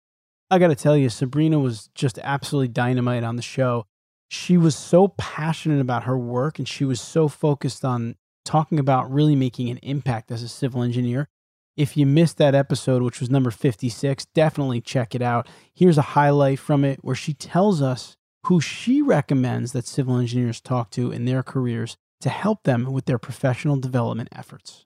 I 0.49 0.59
got 0.59 0.67
to 0.67 0.75
tell 0.75 0.97
you, 0.97 1.09
Sabrina 1.09 1.59
was 1.59 1.89
just 1.93 2.19
absolutely 2.23 2.69
dynamite 2.69 3.23
on 3.23 3.35
the 3.35 3.41
show. 3.41 3.85
She 4.29 4.57
was 4.57 4.75
so 4.75 5.09
passionate 5.09 5.79
about 5.79 6.03
her 6.03 6.17
work 6.17 6.59
and 6.59 6.67
she 6.67 6.85
was 6.85 6.99
so 6.99 7.27
focused 7.27 7.85
on 7.85 8.15
talking 8.43 8.79
about 8.79 9.11
really 9.11 9.35
making 9.35 9.69
an 9.69 9.77
impact 9.77 10.31
as 10.31 10.43
a 10.43 10.47
civil 10.47 10.83
engineer. 10.83 11.29
If 11.75 11.95
you 11.95 12.05
missed 12.05 12.37
that 12.37 12.55
episode, 12.55 13.03
which 13.03 13.19
was 13.19 13.29
number 13.29 13.51
56, 13.51 14.25
definitely 14.33 14.81
check 14.81 15.13
it 15.13 15.21
out. 15.21 15.47
Here's 15.73 15.97
a 15.97 16.13
highlight 16.13 16.59
from 16.59 16.83
it 16.83 16.99
where 17.03 17.15
she 17.15 17.33
tells 17.33 17.81
us 17.81 18.17
who 18.45 18.59
she 18.59 19.01
recommends 19.01 19.73
that 19.73 19.85
civil 19.85 20.17
engineers 20.17 20.59
talk 20.59 20.89
to 20.91 21.11
in 21.11 21.25
their 21.25 21.43
careers 21.43 21.97
to 22.21 22.29
help 22.29 22.63
them 22.63 22.91
with 22.91 23.05
their 23.05 23.19
professional 23.19 23.77
development 23.77 24.29
efforts. 24.35 24.85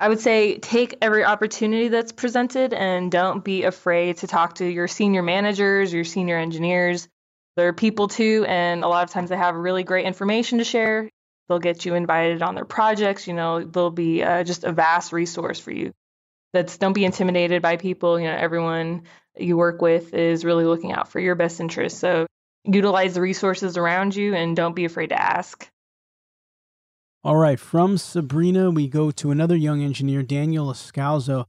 I 0.00 0.08
would 0.08 0.18
say 0.18 0.58
take 0.58 0.96
every 1.02 1.24
opportunity 1.24 1.88
that's 1.88 2.10
presented 2.10 2.72
and 2.72 3.12
don't 3.12 3.44
be 3.44 3.64
afraid 3.64 4.16
to 4.18 4.26
talk 4.26 4.54
to 4.54 4.64
your 4.64 4.88
senior 4.88 5.22
managers, 5.22 5.92
your 5.92 6.04
senior 6.04 6.38
engineers. 6.38 7.06
They're 7.56 7.72
people 7.72 8.08
too, 8.08 8.44
and 8.48 8.84
a 8.84 8.88
lot 8.88 9.04
of 9.04 9.10
times 9.10 9.30
they 9.30 9.36
have 9.36 9.54
really 9.54 9.82
great 9.82 10.06
information 10.06 10.58
to 10.58 10.64
share. 10.64 11.10
They'll 11.48 11.58
get 11.58 11.84
you 11.84 11.94
invited 11.94 12.42
on 12.42 12.54
their 12.54 12.64
projects. 12.64 13.26
You 13.26 13.34
know, 13.34 13.64
they'll 13.64 13.90
be 13.90 14.22
uh, 14.22 14.44
just 14.44 14.64
a 14.64 14.72
vast 14.72 15.12
resource 15.12 15.58
for 15.58 15.72
you. 15.72 15.92
That's 16.52 16.78
don't 16.78 16.92
be 16.92 17.04
intimidated 17.04 17.62
by 17.62 17.76
people. 17.76 18.18
You 18.20 18.28
know, 18.28 18.36
everyone 18.36 19.02
you 19.36 19.56
work 19.56 19.82
with 19.82 20.14
is 20.14 20.44
really 20.44 20.64
looking 20.64 20.92
out 20.92 21.10
for 21.10 21.20
your 21.20 21.34
best 21.34 21.60
interests. 21.60 21.98
So 21.98 22.26
utilize 22.64 23.14
the 23.14 23.20
resources 23.20 23.76
around 23.76 24.14
you 24.14 24.34
and 24.34 24.56
don't 24.56 24.74
be 24.76 24.84
afraid 24.84 25.08
to 25.08 25.20
ask. 25.20 25.68
All 27.22 27.36
right, 27.36 27.60
from 27.60 27.98
Sabrina, 27.98 28.70
we 28.70 28.88
go 28.88 29.10
to 29.10 29.30
another 29.30 29.56
young 29.56 29.82
engineer, 29.82 30.22
Daniel 30.22 30.72
Escalzo. 30.72 31.44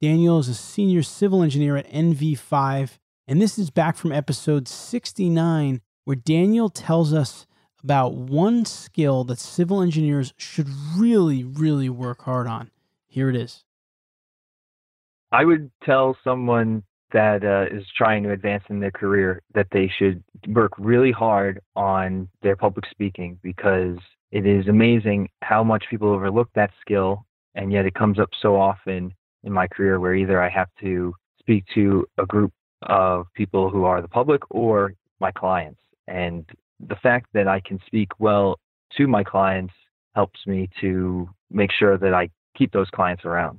Daniel 0.00 0.38
is 0.38 0.48
a 0.48 0.54
senior 0.54 1.02
civil 1.02 1.42
engineer 1.42 1.76
at 1.76 1.90
NV5, 1.90 2.98
and 3.28 3.42
this 3.42 3.58
is 3.58 3.70
back 3.70 3.96
from 3.96 4.12
episode 4.12 4.68
69, 4.68 5.80
where 6.04 6.16
Daniel 6.16 6.68
tells 6.68 7.12
us 7.12 7.46
about 7.82 8.14
one 8.14 8.64
skill 8.64 9.24
that 9.24 9.38
civil 9.38 9.82
engineers 9.82 10.32
should 10.36 10.68
really, 10.96 11.42
really 11.42 11.88
work 11.88 12.22
hard 12.22 12.46
on. 12.46 12.70
Here 13.08 13.28
it 13.28 13.36
is. 13.36 13.64
I 15.32 15.44
would 15.44 15.70
tell 15.84 16.16
someone 16.22 16.84
that 17.12 17.44
uh, 17.44 17.74
is 17.76 17.84
trying 17.96 18.22
to 18.24 18.30
advance 18.30 18.64
in 18.68 18.78
their 18.78 18.92
career 18.92 19.42
that 19.54 19.68
they 19.72 19.90
should 19.98 20.22
work 20.48 20.72
really 20.78 21.12
hard 21.12 21.60
on 21.74 22.28
their 22.42 22.56
public 22.56 22.84
speaking 22.90 23.38
because 23.42 23.96
it 24.30 24.46
is 24.46 24.68
amazing 24.68 25.28
how 25.42 25.64
much 25.64 25.84
people 25.90 26.10
overlook 26.10 26.48
that 26.54 26.70
skill 26.80 27.24
and 27.54 27.72
yet 27.72 27.86
it 27.86 27.94
comes 27.94 28.18
up 28.18 28.30
so 28.40 28.56
often 28.56 29.12
in 29.44 29.52
my 29.52 29.66
career 29.66 29.98
where 29.98 30.14
either 30.14 30.42
I 30.42 30.48
have 30.48 30.68
to 30.80 31.14
speak 31.40 31.64
to 31.74 32.06
a 32.18 32.26
group 32.26 32.52
of 32.86 33.26
people 33.34 33.70
who 33.70 33.84
are 33.84 34.00
the 34.02 34.08
public 34.08 34.42
or 34.50 34.94
my 35.20 35.30
clients 35.32 35.80
and 36.08 36.44
the 36.80 36.96
fact 36.96 37.26
that 37.32 37.48
I 37.48 37.60
can 37.60 37.80
speak 37.86 38.08
well 38.18 38.58
to 38.96 39.06
my 39.06 39.24
clients 39.24 39.74
helps 40.14 40.46
me 40.46 40.68
to 40.80 41.28
make 41.50 41.70
sure 41.72 41.98
that 41.98 42.14
I 42.14 42.30
keep 42.56 42.72
those 42.72 42.90
clients 42.90 43.24
around. 43.24 43.58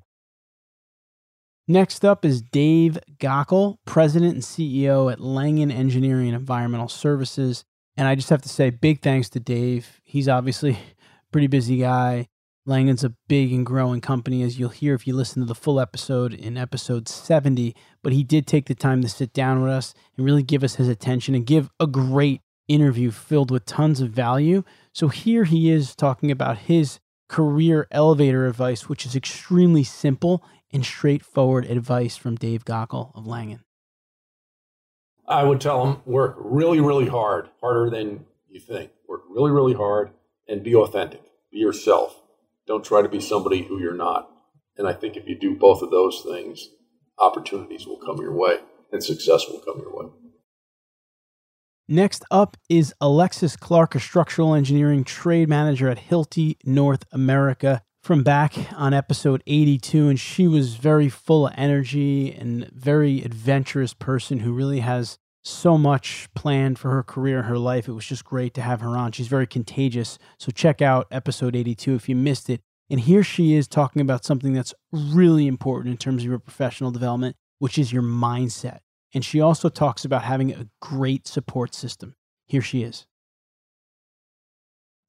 Next 1.68 2.06
up 2.06 2.24
is 2.24 2.42
Dave 2.42 2.98
Gockel, 3.20 3.78
President 3.86 4.34
and 4.36 4.44
CEO 4.44 5.12
at 5.12 5.20
Langan 5.20 5.70
Engineering 5.70 6.30
Environmental 6.30 6.88
Services. 6.88 7.66
And 7.98 8.08
I 8.08 8.16
just 8.16 8.30
have 8.30 8.42
to 8.44 8.50
say, 8.50 8.70
big 8.70 9.02
thanks 9.02 9.30
to 9.32 9.40
Dave. 9.40 10.00
He's 10.04 10.30
obviously 10.30 10.72
a 10.72 10.78
pretty 11.32 11.48
busy 11.48 11.78
guy. 11.78 12.28
Langan's 12.68 13.06
a 13.06 13.14
big 13.30 13.54
and 13.54 13.66
growing 13.66 14.02
company, 14.02 14.44
as 14.44 14.60
you'll 14.60 14.70
hear 14.70 14.94
if 14.94 15.08
you 15.08 15.16
listen 15.16 15.42
to 15.42 15.48
the 15.48 15.56
full 15.56 15.80
episode 15.80 16.34
in 16.34 16.58
episode 16.58 17.08
70. 17.08 17.74
But 18.04 18.12
he 18.12 18.26
did 18.26 18.46
take 18.46 18.66
the 18.66 18.76
time 18.76 19.02
to 19.02 19.08
sit 19.08 19.32
down 19.32 19.62
with 19.62 19.72
us 19.72 19.94
and 20.16 20.26
really 20.26 20.44
give 20.44 20.66
us 20.66 20.76
his 20.76 20.90
attention 20.90 21.34
and 21.34 21.46
give 21.46 21.70
a 21.80 21.88
great 21.88 22.42
interview 22.68 23.10
filled 23.10 23.52
with 23.52 23.66
tons 23.66 24.02
of 24.02 24.10
value. 24.10 24.64
So 24.92 25.08
here 25.08 25.46
he 25.46 25.72
is 25.72 25.96
talking 25.96 26.30
about 26.30 26.58
his 26.58 27.00
career 27.30 27.88
elevator 27.90 28.46
advice, 28.46 28.90
which 28.90 29.06
is 29.06 29.16
extremely 29.16 29.86
simple 29.86 30.44
and 30.74 30.86
straightforward 30.86 31.66
advice 31.66 32.18
from 32.18 32.36
Dave 32.36 32.66
Gockel 32.66 33.16
of 33.16 33.26
Langen. 33.26 33.64
I 35.26 35.46
would 35.46 35.62
tell 35.62 35.86
them 35.86 36.02
work 36.06 36.36
really, 36.38 36.82
really 36.82 37.08
hard, 37.08 37.48
harder 37.62 37.90
than 37.90 38.26
you 38.50 38.60
think. 38.60 38.92
Work 39.08 39.22
really, 39.30 39.52
really 39.52 39.74
hard 39.74 40.12
and 40.50 40.64
be 40.64 40.76
authentic. 40.76 41.22
Be 41.50 41.60
yourself. 41.60 42.24
Don't 42.68 42.84
try 42.84 43.02
to 43.02 43.10
be 43.10 43.22
somebody 43.22 43.64
who 43.64 43.80
you're 43.80 43.96
not. 43.96 44.30
And 44.78 44.88
I 44.88 44.94
think 44.94 45.16
if 45.16 45.28
you 45.28 45.40
do 45.40 45.56
both 45.56 45.82
of 45.82 45.90
those 45.90 46.22
things, 46.22 46.70
opportunities 47.18 47.88
will 47.88 47.98
come 47.98 48.18
your 48.18 48.34
way 48.34 48.58
and 48.92 49.04
success 49.04 49.48
will 49.48 49.60
come 49.60 49.80
your 49.80 49.96
way. 49.96 50.12
Next 51.90 52.26
up 52.30 52.58
is 52.70 52.94
Alexis 53.00 53.56
Clark, 53.56 53.96
a 53.96 54.00
structural 54.00 54.54
engineering 54.54 55.06
trade 55.06 55.48
manager 55.48 55.90
at 55.90 55.98
Hilti 55.98 56.58
North 56.66 57.06
America 57.14 57.82
from 58.04 58.24
back 58.24 58.54
on 58.74 58.94
episode 58.94 59.42
82 59.48 60.10
and 60.10 60.20
she 60.20 60.48
was 60.48 60.76
very 60.76 61.10
full 61.10 61.48
of 61.48 61.54
energy 61.58 62.34
and 62.34 62.70
very 62.74 63.22
adventurous 63.22 63.94
person 63.94 64.40
who 64.40 64.54
really 64.54 64.82
has 64.82 65.18
so 65.48 65.78
much 65.78 66.28
planned 66.36 66.78
for 66.78 66.92
her 66.92 67.04
career 67.04 67.44
her 67.44 67.58
life. 67.58 67.88
It 67.88 67.94
was 67.94 68.06
just 68.06 68.26
great 68.26 68.54
to 68.56 68.62
have 68.62 68.82
her 68.82 68.98
on. 68.98 69.12
She's 69.12 69.28
very 69.28 69.48
contagious. 69.48 70.18
So 70.38 70.52
check 70.52 70.82
out 70.82 71.08
episode 71.12 71.56
82 71.56 71.96
if 71.96 72.10
you 72.10 72.16
missed 72.16 72.50
it. 72.50 72.62
And 72.90 73.00
here 73.00 73.24
she 73.24 73.54
is 73.54 73.68
talking 73.68 74.02
about 74.02 74.24
something 74.24 74.54
that's 74.54 74.74
really 74.92 75.48
important 75.48 75.92
in 75.92 75.98
terms 75.98 76.24
of 76.24 76.30
your 76.30 76.40
professional 76.40 76.92
development, 76.92 77.36
which 77.60 77.78
is 77.78 77.92
your 77.92 78.04
mindset. 78.04 78.80
And 79.14 79.24
she 79.24 79.42
also 79.42 79.70
talks 79.70 80.06
about 80.06 80.24
having 80.24 80.52
a 80.52 80.68
great 80.82 81.28
support 81.28 81.74
system. 81.74 82.16
Here 82.46 82.62
she 82.62 82.84
is. 82.84 83.06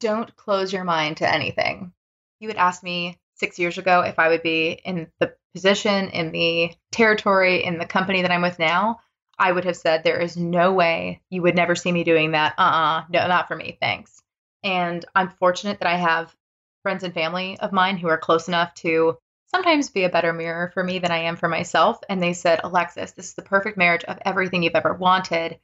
Don't 0.01 0.35
close 0.37 0.73
your 0.73 0.85
mind 0.85 1.19
to 1.19 1.33
anything. 1.33 1.93
You 2.41 2.49
would 2.49 2.57
ask 2.57 2.83
me 2.83 3.19
six 3.35 3.59
years 3.59 3.79
ago 3.79 4.01
if 4.03 4.19
I 4.19 4.29
would 4.29 4.43
be 4.43 4.81
in 4.85 5.09
the 5.19 5.35
position, 5.55 6.09
in 6.09 6.33
the 6.33 6.73
territory, 6.93 7.65
in 7.65 7.79
the 7.79 7.87
company 7.87 8.23
that 8.23 8.31
I'm 8.31 8.43
with 8.43 8.59
now. 8.59 9.01
I 9.39 9.53
would 9.53 9.65
have 9.65 9.77
said, 9.77 10.03
There 10.03 10.21
is 10.21 10.37
no 10.37 10.73
way 10.73 11.23
you 11.31 11.43
would 11.43 11.55
never 11.55 11.75
see 11.75 11.93
me 11.93 12.05
doing 12.05 12.33
that. 12.33 12.55
Uh 12.59 12.63
uh 12.63 13.05
no, 13.09 13.27
not 13.29 13.49
for 13.49 13.57
me. 13.57 13.79
Thanks. 13.81 14.23
And 14.63 15.05
I'm 15.15 15.31
fortunate 15.31 15.79
that 15.81 15.89
I 15.89 15.97
have 15.97 16.35
friends 16.83 17.05
and 17.05 17.15
family 17.15 17.59
of 17.61 17.73
mine 17.73 17.97
who 17.97 18.09
are 18.09 18.19
close 18.19 18.49
enough 18.49 18.75
to 18.75 19.19
sometimes 19.47 19.91
be 19.91 20.05
a 20.05 20.11
better 20.11 20.33
mirror 20.33 20.71
for 20.75 20.83
me 20.83 20.99
than 20.99 21.11
I 21.11 21.19
am 21.19 21.37
for 21.37 21.49
myself. 21.49 21.99
And 22.09 22.23
they 22.23 22.33
said, 22.33 22.61
Alexis, 22.63 23.13
this 23.13 23.29
is 23.29 23.35
the 23.35 23.43
perfect 23.43 23.79
marriage 23.79 24.05
of 24.05 24.19
everything 24.25 24.63
you've 24.63 24.75
ever 24.75 24.95
wanted. 24.95 25.59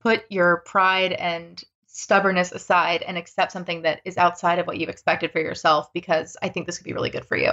Put 0.00 0.24
your 0.30 0.58
pride 0.66 1.12
and 1.12 1.62
stubbornness 1.86 2.52
aside 2.52 3.02
and 3.02 3.18
accept 3.18 3.52
something 3.52 3.82
that 3.82 4.00
is 4.04 4.16
outside 4.16 4.58
of 4.58 4.66
what 4.66 4.78
you've 4.78 4.88
expected 4.88 5.32
for 5.32 5.40
yourself 5.40 5.92
because 5.92 6.36
I 6.40 6.48
think 6.48 6.66
this 6.66 6.78
could 6.78 6.84
be 6.84 6.92
really 6.92 7.10
good 7.10 7.26
for 7.26 7.36
you. 7.36 7.52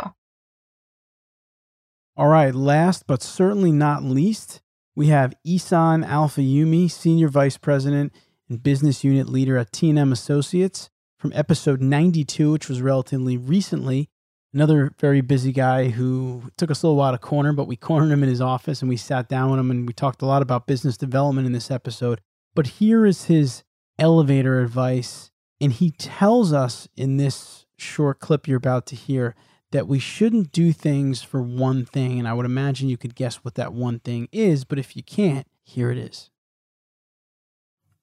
All 2.15 2.27
right, 2.27 2.53
last 2.53 3.05
but 3.07 3.21
certainly 3.21 3.71
not 3.71 4.03
least, 4.03 4.61
we 4.97 5.07
have 5.09 5.35
Isan 5.45 6.03
Alfayumi, 6.03 6.89
Senior 6.89 7.27
Vice 7.27 7.55
President 7.55 8.11
and 8.49 8.63
Business 8.63 9.03
Unit 9.03 9.29
Leader 9.29 9.55
at 9.55 9.71
T&M 9.71 10.11
Associates 10.11 10.89
from 11.19 11.31
episode 11.35 11.83
92, 11.83 12.51
which 12.51 12.67
was 12.67 12.81
relatively 12.81 13.37
recently. 13.37 14.09
Another 14.55 14.91
very 14.99 15.21
busy 15.21 15.51
guy 15.51 15.89
who 15.89 16.41
took 16.57 16.71
us 16.71 16.81
a 16.81 16.87
little 16.87 16.97
while 16.97 17.11
to 17.11 17.19
corner, 17.19 17.53
but 17.53 17.67
we 17.67 17.75
cornered 17.75 18.11
him 18.11 18.23
in 18.23 18.29
his 18.29 18.41
office 18.41 18.81
and 18.81 18.89
we 18.89 18.97
sat 18.97 19.29
down 19.29 19.51
with 19.51 19.59
him 19.59 19.69
and 19.69 19.85
we 19.85 19.93
talked 19.93 20.23
a 20.23 20.25
lot 20.25 20.41
about 20.41 20.65
business 20.65 20.97
development 20.97 21.45
in 21.45 21.53
this 21.53 21.69
episode. 21.69 22.19
But 22.55 22.65
here 22.65 23.05
is 23.05 23.25
his 23.25 23.63
elevator 23.99 24.61
advice. 24.61 25.29
And 25.61 25.73
he 25.73 25.91
tells 25.91 26.53
us 26.53 26.87
in 26.97 27.17
this 27.17 27.67
short 27.77 28.19
clip 28.19 28.47
you're 28.47 28.57
about 28.57 28.87
to 28.87 28.95
hear 28.95 29.35
that 29.71 29.87
we 29.87 29.99
shouldn't 29.99 30.51
do 30.51 30.71
things 30.71 31.21
for 31.21 31.41
one 31.41 31.85
thing. 31.85 32.19
And 32.19 32.27
I 32.27 32.33
would 32.33 32.45
imagine 32.45 32.89
you 32.89 32.97
could 32.97 33.15
guess 33.15 33.37
what 33.37 33.55
that 33.55 33.73
one 33.73 33.99
thing 33.99 34.29
is, 34.31 34.63
but 34.63 34.79
if 34.79 34.95
you 34.95 35.03
can't, 35.03 35.47
here 35.63 35.91
it 35.91 35.97
is. 35.97 36.29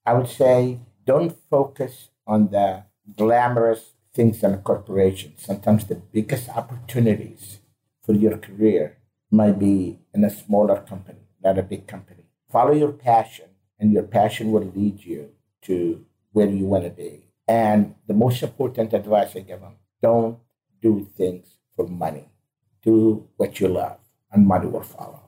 I 0.05 0.15
would 0.15 0.29
say 0.29 0.81
don't 1.07 1.37
focus 1.51 2.11
on 2.27 2.51
the 2.51 2.85
glamorous 3.17 3.93
things 4.13 4.43
in 4.43 4.55
a 4.55 4.59
corporation. 4.59 5.35
Sometimes 5.37 5.87
the 5.87 5.97
biggest 5.97 6.49
opportunities 6.49 7.61
for 8.03 8.13
your 8.13 8.39
career 8.39 8.99
might 9.31 9.59
be 9.59 9.99
in 10.15 10.25
a 10.25 10.31
smaller 10.31 10.81
company, 10.81 11.27
not 11.43 11.59
a 11.59 11.63
big 11.63 11.87
company. 11.87 12.25
Follow 12.51 12.73
your 12.73 12.93
passion, 12.93 13.47
and 13.79 13.93
your 13.93 14.05
passion 14.05 14.53
will 14.53 14.71
lead 14.77 15.05
you 15.05 15.31
to 15.63 16.05
where 16.33 16.49
you 16.49 16.67
want 16.67 16.85
to 16.85 16.91
be. 16.91 17.25
And 17.49 17.95
the 18.07 18.15
most 18.15 18.43
important 18.43 18.93
advice 18.93 19.35
I 19.35 19.41
give 19.41 19.61
them 19.61 19.77
don't 20.01 20.39
do 20.85 21.09
things 21.17 21.57
for 21.75 21.89
money. 21.89 22.29
Do 22.83 23.27
what 23.39 23.59
you 23.59 23.69
love, 23.69 23.97
and 24.31 24.47
money 24.47 24.67
will 24.67 24.83
follow. 24.83 25.23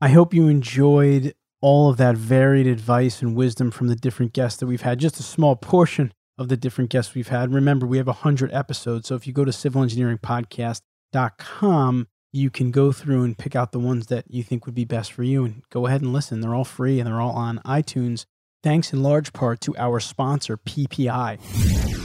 I 0.00 0.10
hope 0.10 0.32
you 0.32 0.46
enjoyed 0.46 1.34
all 1.60 1.90
of 1.90 1.96
that 1.96 2.16
varied 2.16 2.68
advice 2.68 3.20
and 3.20 3.34
wisdom 3.34 3.72
from 3.72 3.88
the 3.88 3.96
different 3.96 4.32
guests 4.32 4.60
that 4.60 4.66
we've 4.66 4.82
had. 4.82 5.00
Just 5.00 5.18
a 5.18 5.24
small 5.24 5.56
portion 5.56 6.12
of 6.38 6.48
the 6.48 6.56
different 6.56 6.90
guests 6.90 7.16
we've 7.16 7.26
had. 7.26 7.52
Remember, 7.52 7.84
we 7.84 7.96
have 7.96 8.06
100 8.06 8.54
episodes. 8.54 9.08
So 9.08 9.16
if 9.16 9.26
you 9.26 9.32
go 9.32 9.44
to 9.44 9.50
civilengineeringpodcast.com, 9.50 12.06
you 12.30 12.50
can 12.50 12.70
go 12.70 12.92
through 12.92 13.24
and 13.24 13.36
pick 13.36 13.56
out 13.56 13.72
the 13.72 13.80
ones 13.80 14.06
that 14.06 14.26
you 14.28 14.44
think 14.44 14.66
would 14.66 14.76
be 14.76 14.84
best 14.84 15.12
for 15.12 15.24
you 15.24 15.44
and 15.44 15.64
go 15.70 15.88
ahead 15.88 16.02
and 16.02 16.12
listen. 16.12 16.40
They're 16.40 16.54
all 16.54 16.62
free 16.62 17.00
and 17.00 17.08
they're 17.08 17.20
all 17.20 17.32
on 17.32 17.58
iTunes, 17.66 18.26
thanks 18.62 18.92
in 18.92 19.02
large 19.02 19.32
part 19.32 19.60
to 19.62 19.76
our 19.76 19.98
sponsor, 19.98 20.56
PPI. 20.56 21.97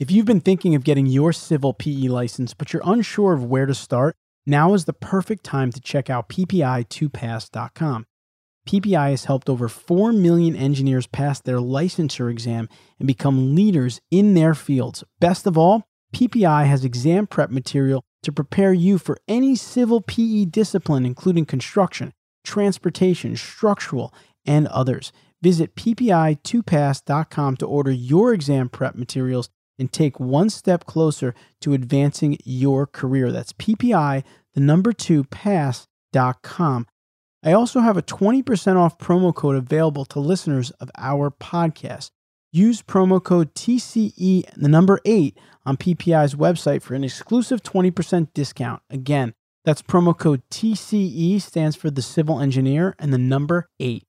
If 0.00 0.10
you've 0.10 0.26
been 0.26 0.40
thinking 0.40 0.74
of 0.74 0.82
getting 0.82 1.06
your 1.06 1.32
civil 1.32 1.72
PE 1.72 2.08
license, 2.08 2.52
but 2.52 2.72
you're 2.72 2.82
unsure 2.84 3.32
of 3.32 3.44
where 3.44 3.66
to 3.66 3.74
start, 3.74 4.16
now 4.44 4.74
is 4.74 4.86
the 4.86 4.92
perfect 4.92 5.44
time 5.44 5.70
to 5.70 5.80
check 5.80 6.10
out 6.10 6.28
PPI2Pass.com. 6.28 8.04
PPI 8.68 9.10
has 9.10 9.26
helped 9.26 9.48
over 9.48 9.68
4 9.68 10.12
million 10.12 10.56
engineers 10.56 11.06
pass 11.06 11.40
their 11.40 11.58
licensure 11.58 12.30
exam 12.30 12.68
and 12.98 13.06
become 13.06 13.54
leaders 13.54 14.00
in 14.10 14.34
their 14.34 14.54
fields. 14.54 15.04
Best 15.20 15.46
of 15.46 15.56
all, 15.56 15.84
PPI 16.12 16.66
has 16.66 16.84
exam 16.84 17.28
prep 17.28 17.50
material 17.50 18.02
to 18.24 18.32
prepare 18.32 18.72
you 18.72 18.98
for 18.98 19.18
any 19.28 19.54
civil 19.54 20.00
PE 20.00 20.46
discipline, 20.46 21.06
including 21.06 21.44
construction, 21.44 22.12
transportation, 22.42 23.36
structural, 23.36 24.12
and 24.44 24.66
others. 24.68 25.12
Visit 25.42 25.76
ppi2pass.com 25.76 27.56
to 27.58 27.66
order 27.66 27.90
your 27.90 28.32
exam 28.32 28.70
prep 28.70 28.96
materials 28.96 29.50
and 29.78 29.92
take 29.92 30.20
one 30.20 30.50
step 30.50 30.86
closer 30.86 31.34
to 31.60 31.72
advancing 31.72 32.38
your 32.44 32.86
career. 32.86 33.32
That's 33.32 33.52
PPI, 33.52 34.24
the 34.54 34.60
number 34.60 34.92
two, 34.92 35.24
pass.com. 35.24 36.86
I 37.42 37.52
also 37.52 37.80
have 37.80 37.96
a 37.96 38.02
20% 38.02 38.76
off 38.76 38.98
promo 38.98 39.34
code 39.34 39.56
available 39.56 40.04
to 40.06 40.20
listeners 40.20 40.70
of 40.72 40.90
our 40.96 41.30
podcast. 41.30 42.10
Use 42.52 42.82
promo 42.82 43.22
code 43.22 43.54
TCE, 43.54 44.48
the 44.56 44.68
number 44.68 45.00
eight, 45.04 45.36
on 45.66 45.76
PPI's 45.76 46.36
website 46.36 46.82
for 46.82 46.94
an 46.94 47.04
exclusive 47.04 47.62
20% 47.62 48.28
discount. 48.32 48.80
Again, 48.88 49.34
that's 49.64 49.82
promo 49.82 50.16
code 50.16 50.42
TCE, 50.50 51.40
stands 51.40 51.74
for 51.74 51.90
the 51.90 52.02
civil 52.02 52.40
engineer, 52.40 52.94
and 52.98 53.12
the 53.12 53.18
number 53.18 53.68
eight. 53.80 54.04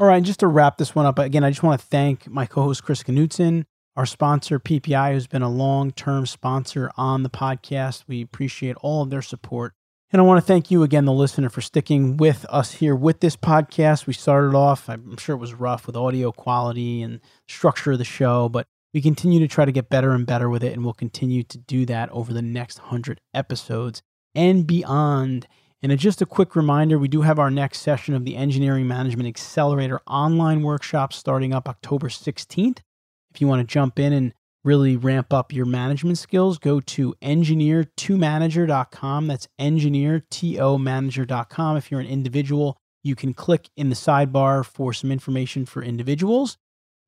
All 0.00 0.06
right, 0.06 0.22
just 0.22 0.40
to 0.40 0.46
wrap 0.46 0.78
this 0.78 0.94
one 0.94 1.06
up, 1.06 1.18
again, 1.18 1.44
I 1.44 1.50
just 1.50 1.62
want 1.62 1.80
to 1.80 1.86
thank 1.86 2.28
my 2.28 2.46
co 2.46 2.62
host, 2.62 2.84
Chris 2.84 3.02
Knutson, 3.02 3.64
our 3.98 4.06
sponsor, 4.06 4.60
PPI, 4.60 5.12
who's 5.12 5.26
been 5.26 5.42
a 5.42 5.50
long 5.50 5.90
term 5.90 6.24
sponsor 6.24 6.88
on 6.96 7.24
the 7.24 7.28
podcast. 7.28 8.04
We 8.06 8.22
appreciate 8.22 8.76
all 8.76 9.02
of 9.02 9.10
their 9.10 9.22
support. 9.22 9.74
And 10.12 10.22
I 10.22 10.24
want 10.24 10.38
to 10.38 10.46
thank 10.46 10.70
you 10.70 10.84
again, 10.84 11.04
the 11.04 11.12
listener, 11.12 11.48
for 11.48 11.60
sticking 11.60 12.16
with 12.16 12.46
us 12.48 12.74
here 12.74 12.94
with 12.94 13.18
this 13.18 13.34
podcast. 13.34 14.06
We 14.06 14.12
started 14.12 14.54
off, 14.54 14.88
I'm 14.88 15.16
sure 15.16 15.34
it 15.34 15.40
was 15.40 15.52
rough 15.52 15.88
with 15.88 15.96
audio 15.96 16.30
quality 16.30 17.02
and 17.02 17.18
structure 17.48 17.90
of 17.90 17.98
the 17.98 18.04
show, 18.04 18.48
but 18.48 18.68
we 18.94 19.02
continue 19.02 19.40
to 19.40 19.48
try 19.48 19.64
to 19.64 19.72
get 19.72 19.90
better 19.90 20.12
and 20.12 20.24
better 20.24 20.48
with 20.48 20.62
it, 20.62 20.74
and 20.74 20.84
we'll 20.84 20.94
continue 20.94 21.42
to 21.42 21.58
do 21.58 21.84
that 21.86 22.08
over 22.10 22.32
the 22.32 22.40
next 22.40 22.78
100 22.78 23.20
episodes 23.34 24.00
and 24.32 24.64
beyond. 24.64 25.48
And 25.82 25.98
just 25.98 26.22
a 26.22 26.26
quick 26.26 26.54
reminder 26.54 27.00
we 27.00 27.08
do 27.08 27.22
have 27.22 27.40
our 27.40 27.50
next 27.50 27.80
session 27.80 28.14
of 28.14 28.24
the 28.24 28.36
Engineering 28.36 28.86
Management 28.86 29.28
Accelerator 29.28 30.00
online 30.06 30.62
workshop 30.62 31.12
starting 31.12 31.52
up 31.52 31.68
October 31.68 32.08
16th. 32.08 32.78
You 33.40 33.48
want 33.48 33.60
to 33.60 33.72
jump 33.72 33.98
in 33.98 34.12
and 34.12 34.34
really 34.64 34.96
ramp 34.96 35.32
up 35.32 35.52
your 35.52 35.66
management 35.66 36.18
skills, 36.18 36.58
go 36.58 36.80
to 36.80 37.14
engineer2manager.com. 37.22 39.26
That's 39.26 39.48
engineer2manager.com. 39.58 41.76
If 41.76 41.90
you're 41.90 42.00
an 42.00 42.06
individual, 42.06 42.78
you 43.02 43.14
can 43.14 43.34
click 43.34 43.70
in 43.76 43.88
the 43.88 43.96
sidebar 43.96 44.64
for 44.64 44.92
some 44.92 45.12
information 45.12 45.64
for 45.64 45.82
individuals. 45.82 46.58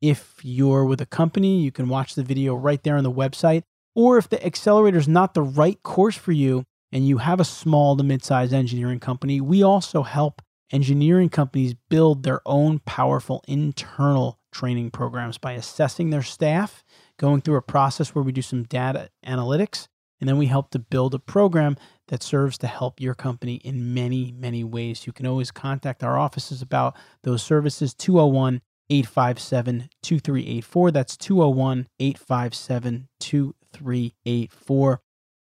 If 0.01 0.37
you're 0.43 0.87
with 0.87 1.03
a 1.03 1.07
company, 1.07 1.61
you 1.61 1.71
can 1.71 1.89
watch 1.89 2.15
the 2.15 2.23
video 2.23 2.55
right 2.55 2.83
there 2.83 2.97
on 2.97 3.05
the 3.05 3.13
website. 3.13 3.65
Or 3.95 4.17
if 4.17 4.29
the 4.29 4.45
accelerator 4.45 4.99
is 4.99 5.09
not 5.09 5.35
the 5.35 5.43
right 5.43 5.83
course 5.83 6.17
for 6.17 6.33
you 6.33 6.65
and 6.93 7.07
you 7.07 7.19
have 7.19 7.39
a 7.41 7.45
small 7.45 7.97
to 7.97 8.03
mid-sized 8.03 8.55
engineering 8.55 9.01
company, 9.01 9.41
we 9.41 9.63
also 9.63 10.03
help 10.03 10.43
engineering 10.73 11.29
companies 11.29 11.75
build 11.91 12.23
their 12.23 12.41
own 12.47 12.79
powerful 12.81 13.45
internal 13.47 14.40
training 14.53 14.91
programs 14.91 15.39
by 15.39 15.53
assessing 15.53 16.11
their 16.11 16.23
staff 16.23 16.85
going 17.19 17.41
through 17.41 17.57
a 17.57 17.63
process 17.63 18.15
where 18.15 18.25
we 18.25 18.33
do 18.33 18.43
some 18.43 18.65
data 18.65 19.11
analytics, 19.27 19.89
and 20.21 20.29
then 20.29 20.39
we 20.39 20.47
help 20.47 20.71
to 20.71 20.79
build 20.79 21.15
a 21.15 21.19
program 21.19 21.77
that 22.09 22.23
serves 22.23 22.59
to 22.59 22.67
help 22.67 23.01
your 23.01 23.15
company 23.15 23.55
in 23.57 23.95
many, 23.95 24.33
many 24.33 24.65
ways. 24.65 25.07
You 25.07 25.13
can 25.13 25.27
always 25.27 25.51
contact 25.51 26.05
our 26.05 26.19
offices 26.19 26.63
about 26.63 26.97
those 27.23 27.43
services 27.43 27.95
201 27.95 28.61
857 28.91 29.89
2384. 30.03 30.91
That's 30.91 31.17
201 31.17 31.87
857 31.99 33.09
2384. 33.21 35.01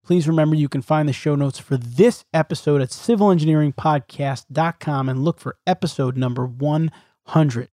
Please 0.04 0.28
remember 0.28 0.56
you 0.56 0.68
can 0.68 0.82
find 0.82 1.08
the 1.08 1.14
show 1.14 1.36
notes 1.36 1.60
for 1.60 1.78
this 1.78 2.26
episode 2.34 2.82
at 2.82 2.90
civilengineeringpodcast.com 2.90 5.10
and 5.10 5.24
look 5.24 5.40
for 5.40 5.58
episode 5.66 6.18
number 6.18 6.46
100. 6.46 7.70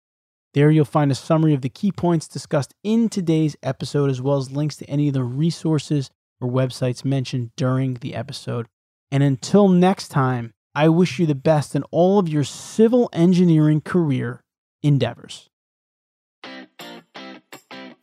There 0.53 0.71
you'll 0.71 0.85
find 0.85 1.11
a 1.11 1.15
summary 1.15 1.53
of 1.53 1.61
the 1.61 1.69
key 1.69 1.91
points 1.91 2.27
discussed 2.27 2.73
in 2.83 3.09
today's 3.09 3.55
episode, 3.61 4.09
as 4.09 4.21
well 4.21 4.37
as 4.37 4.51
links 4.51 4.77
to 4.77 4.89
any 4.89 5.07
of 5.07 5.13
the 5.13 5.23
resources 5.23 6.09
or 6.41 6.49
websites 6.49 7.05
mentioned 7.05 7.51
during 7.55 7.95
the 7.95 8.15
episode. 8.15 8.67
And 9.11 9.21
until 9.21 9.67
next 9.67 10.07
time, 10.07 10.53
I 10.73 10.89
wish 10.89 11.19
you 11.19 11.25
the 11.25 11.35
best 11.35 11.75
in 11.75 11.83
all 11.91 12.19
of 12.19 12.29
your 12.29 12.43
civil 12.43 13.09
engineering 13.13 13.81
career 13.81 14.43
endeavors. 14.81 15.49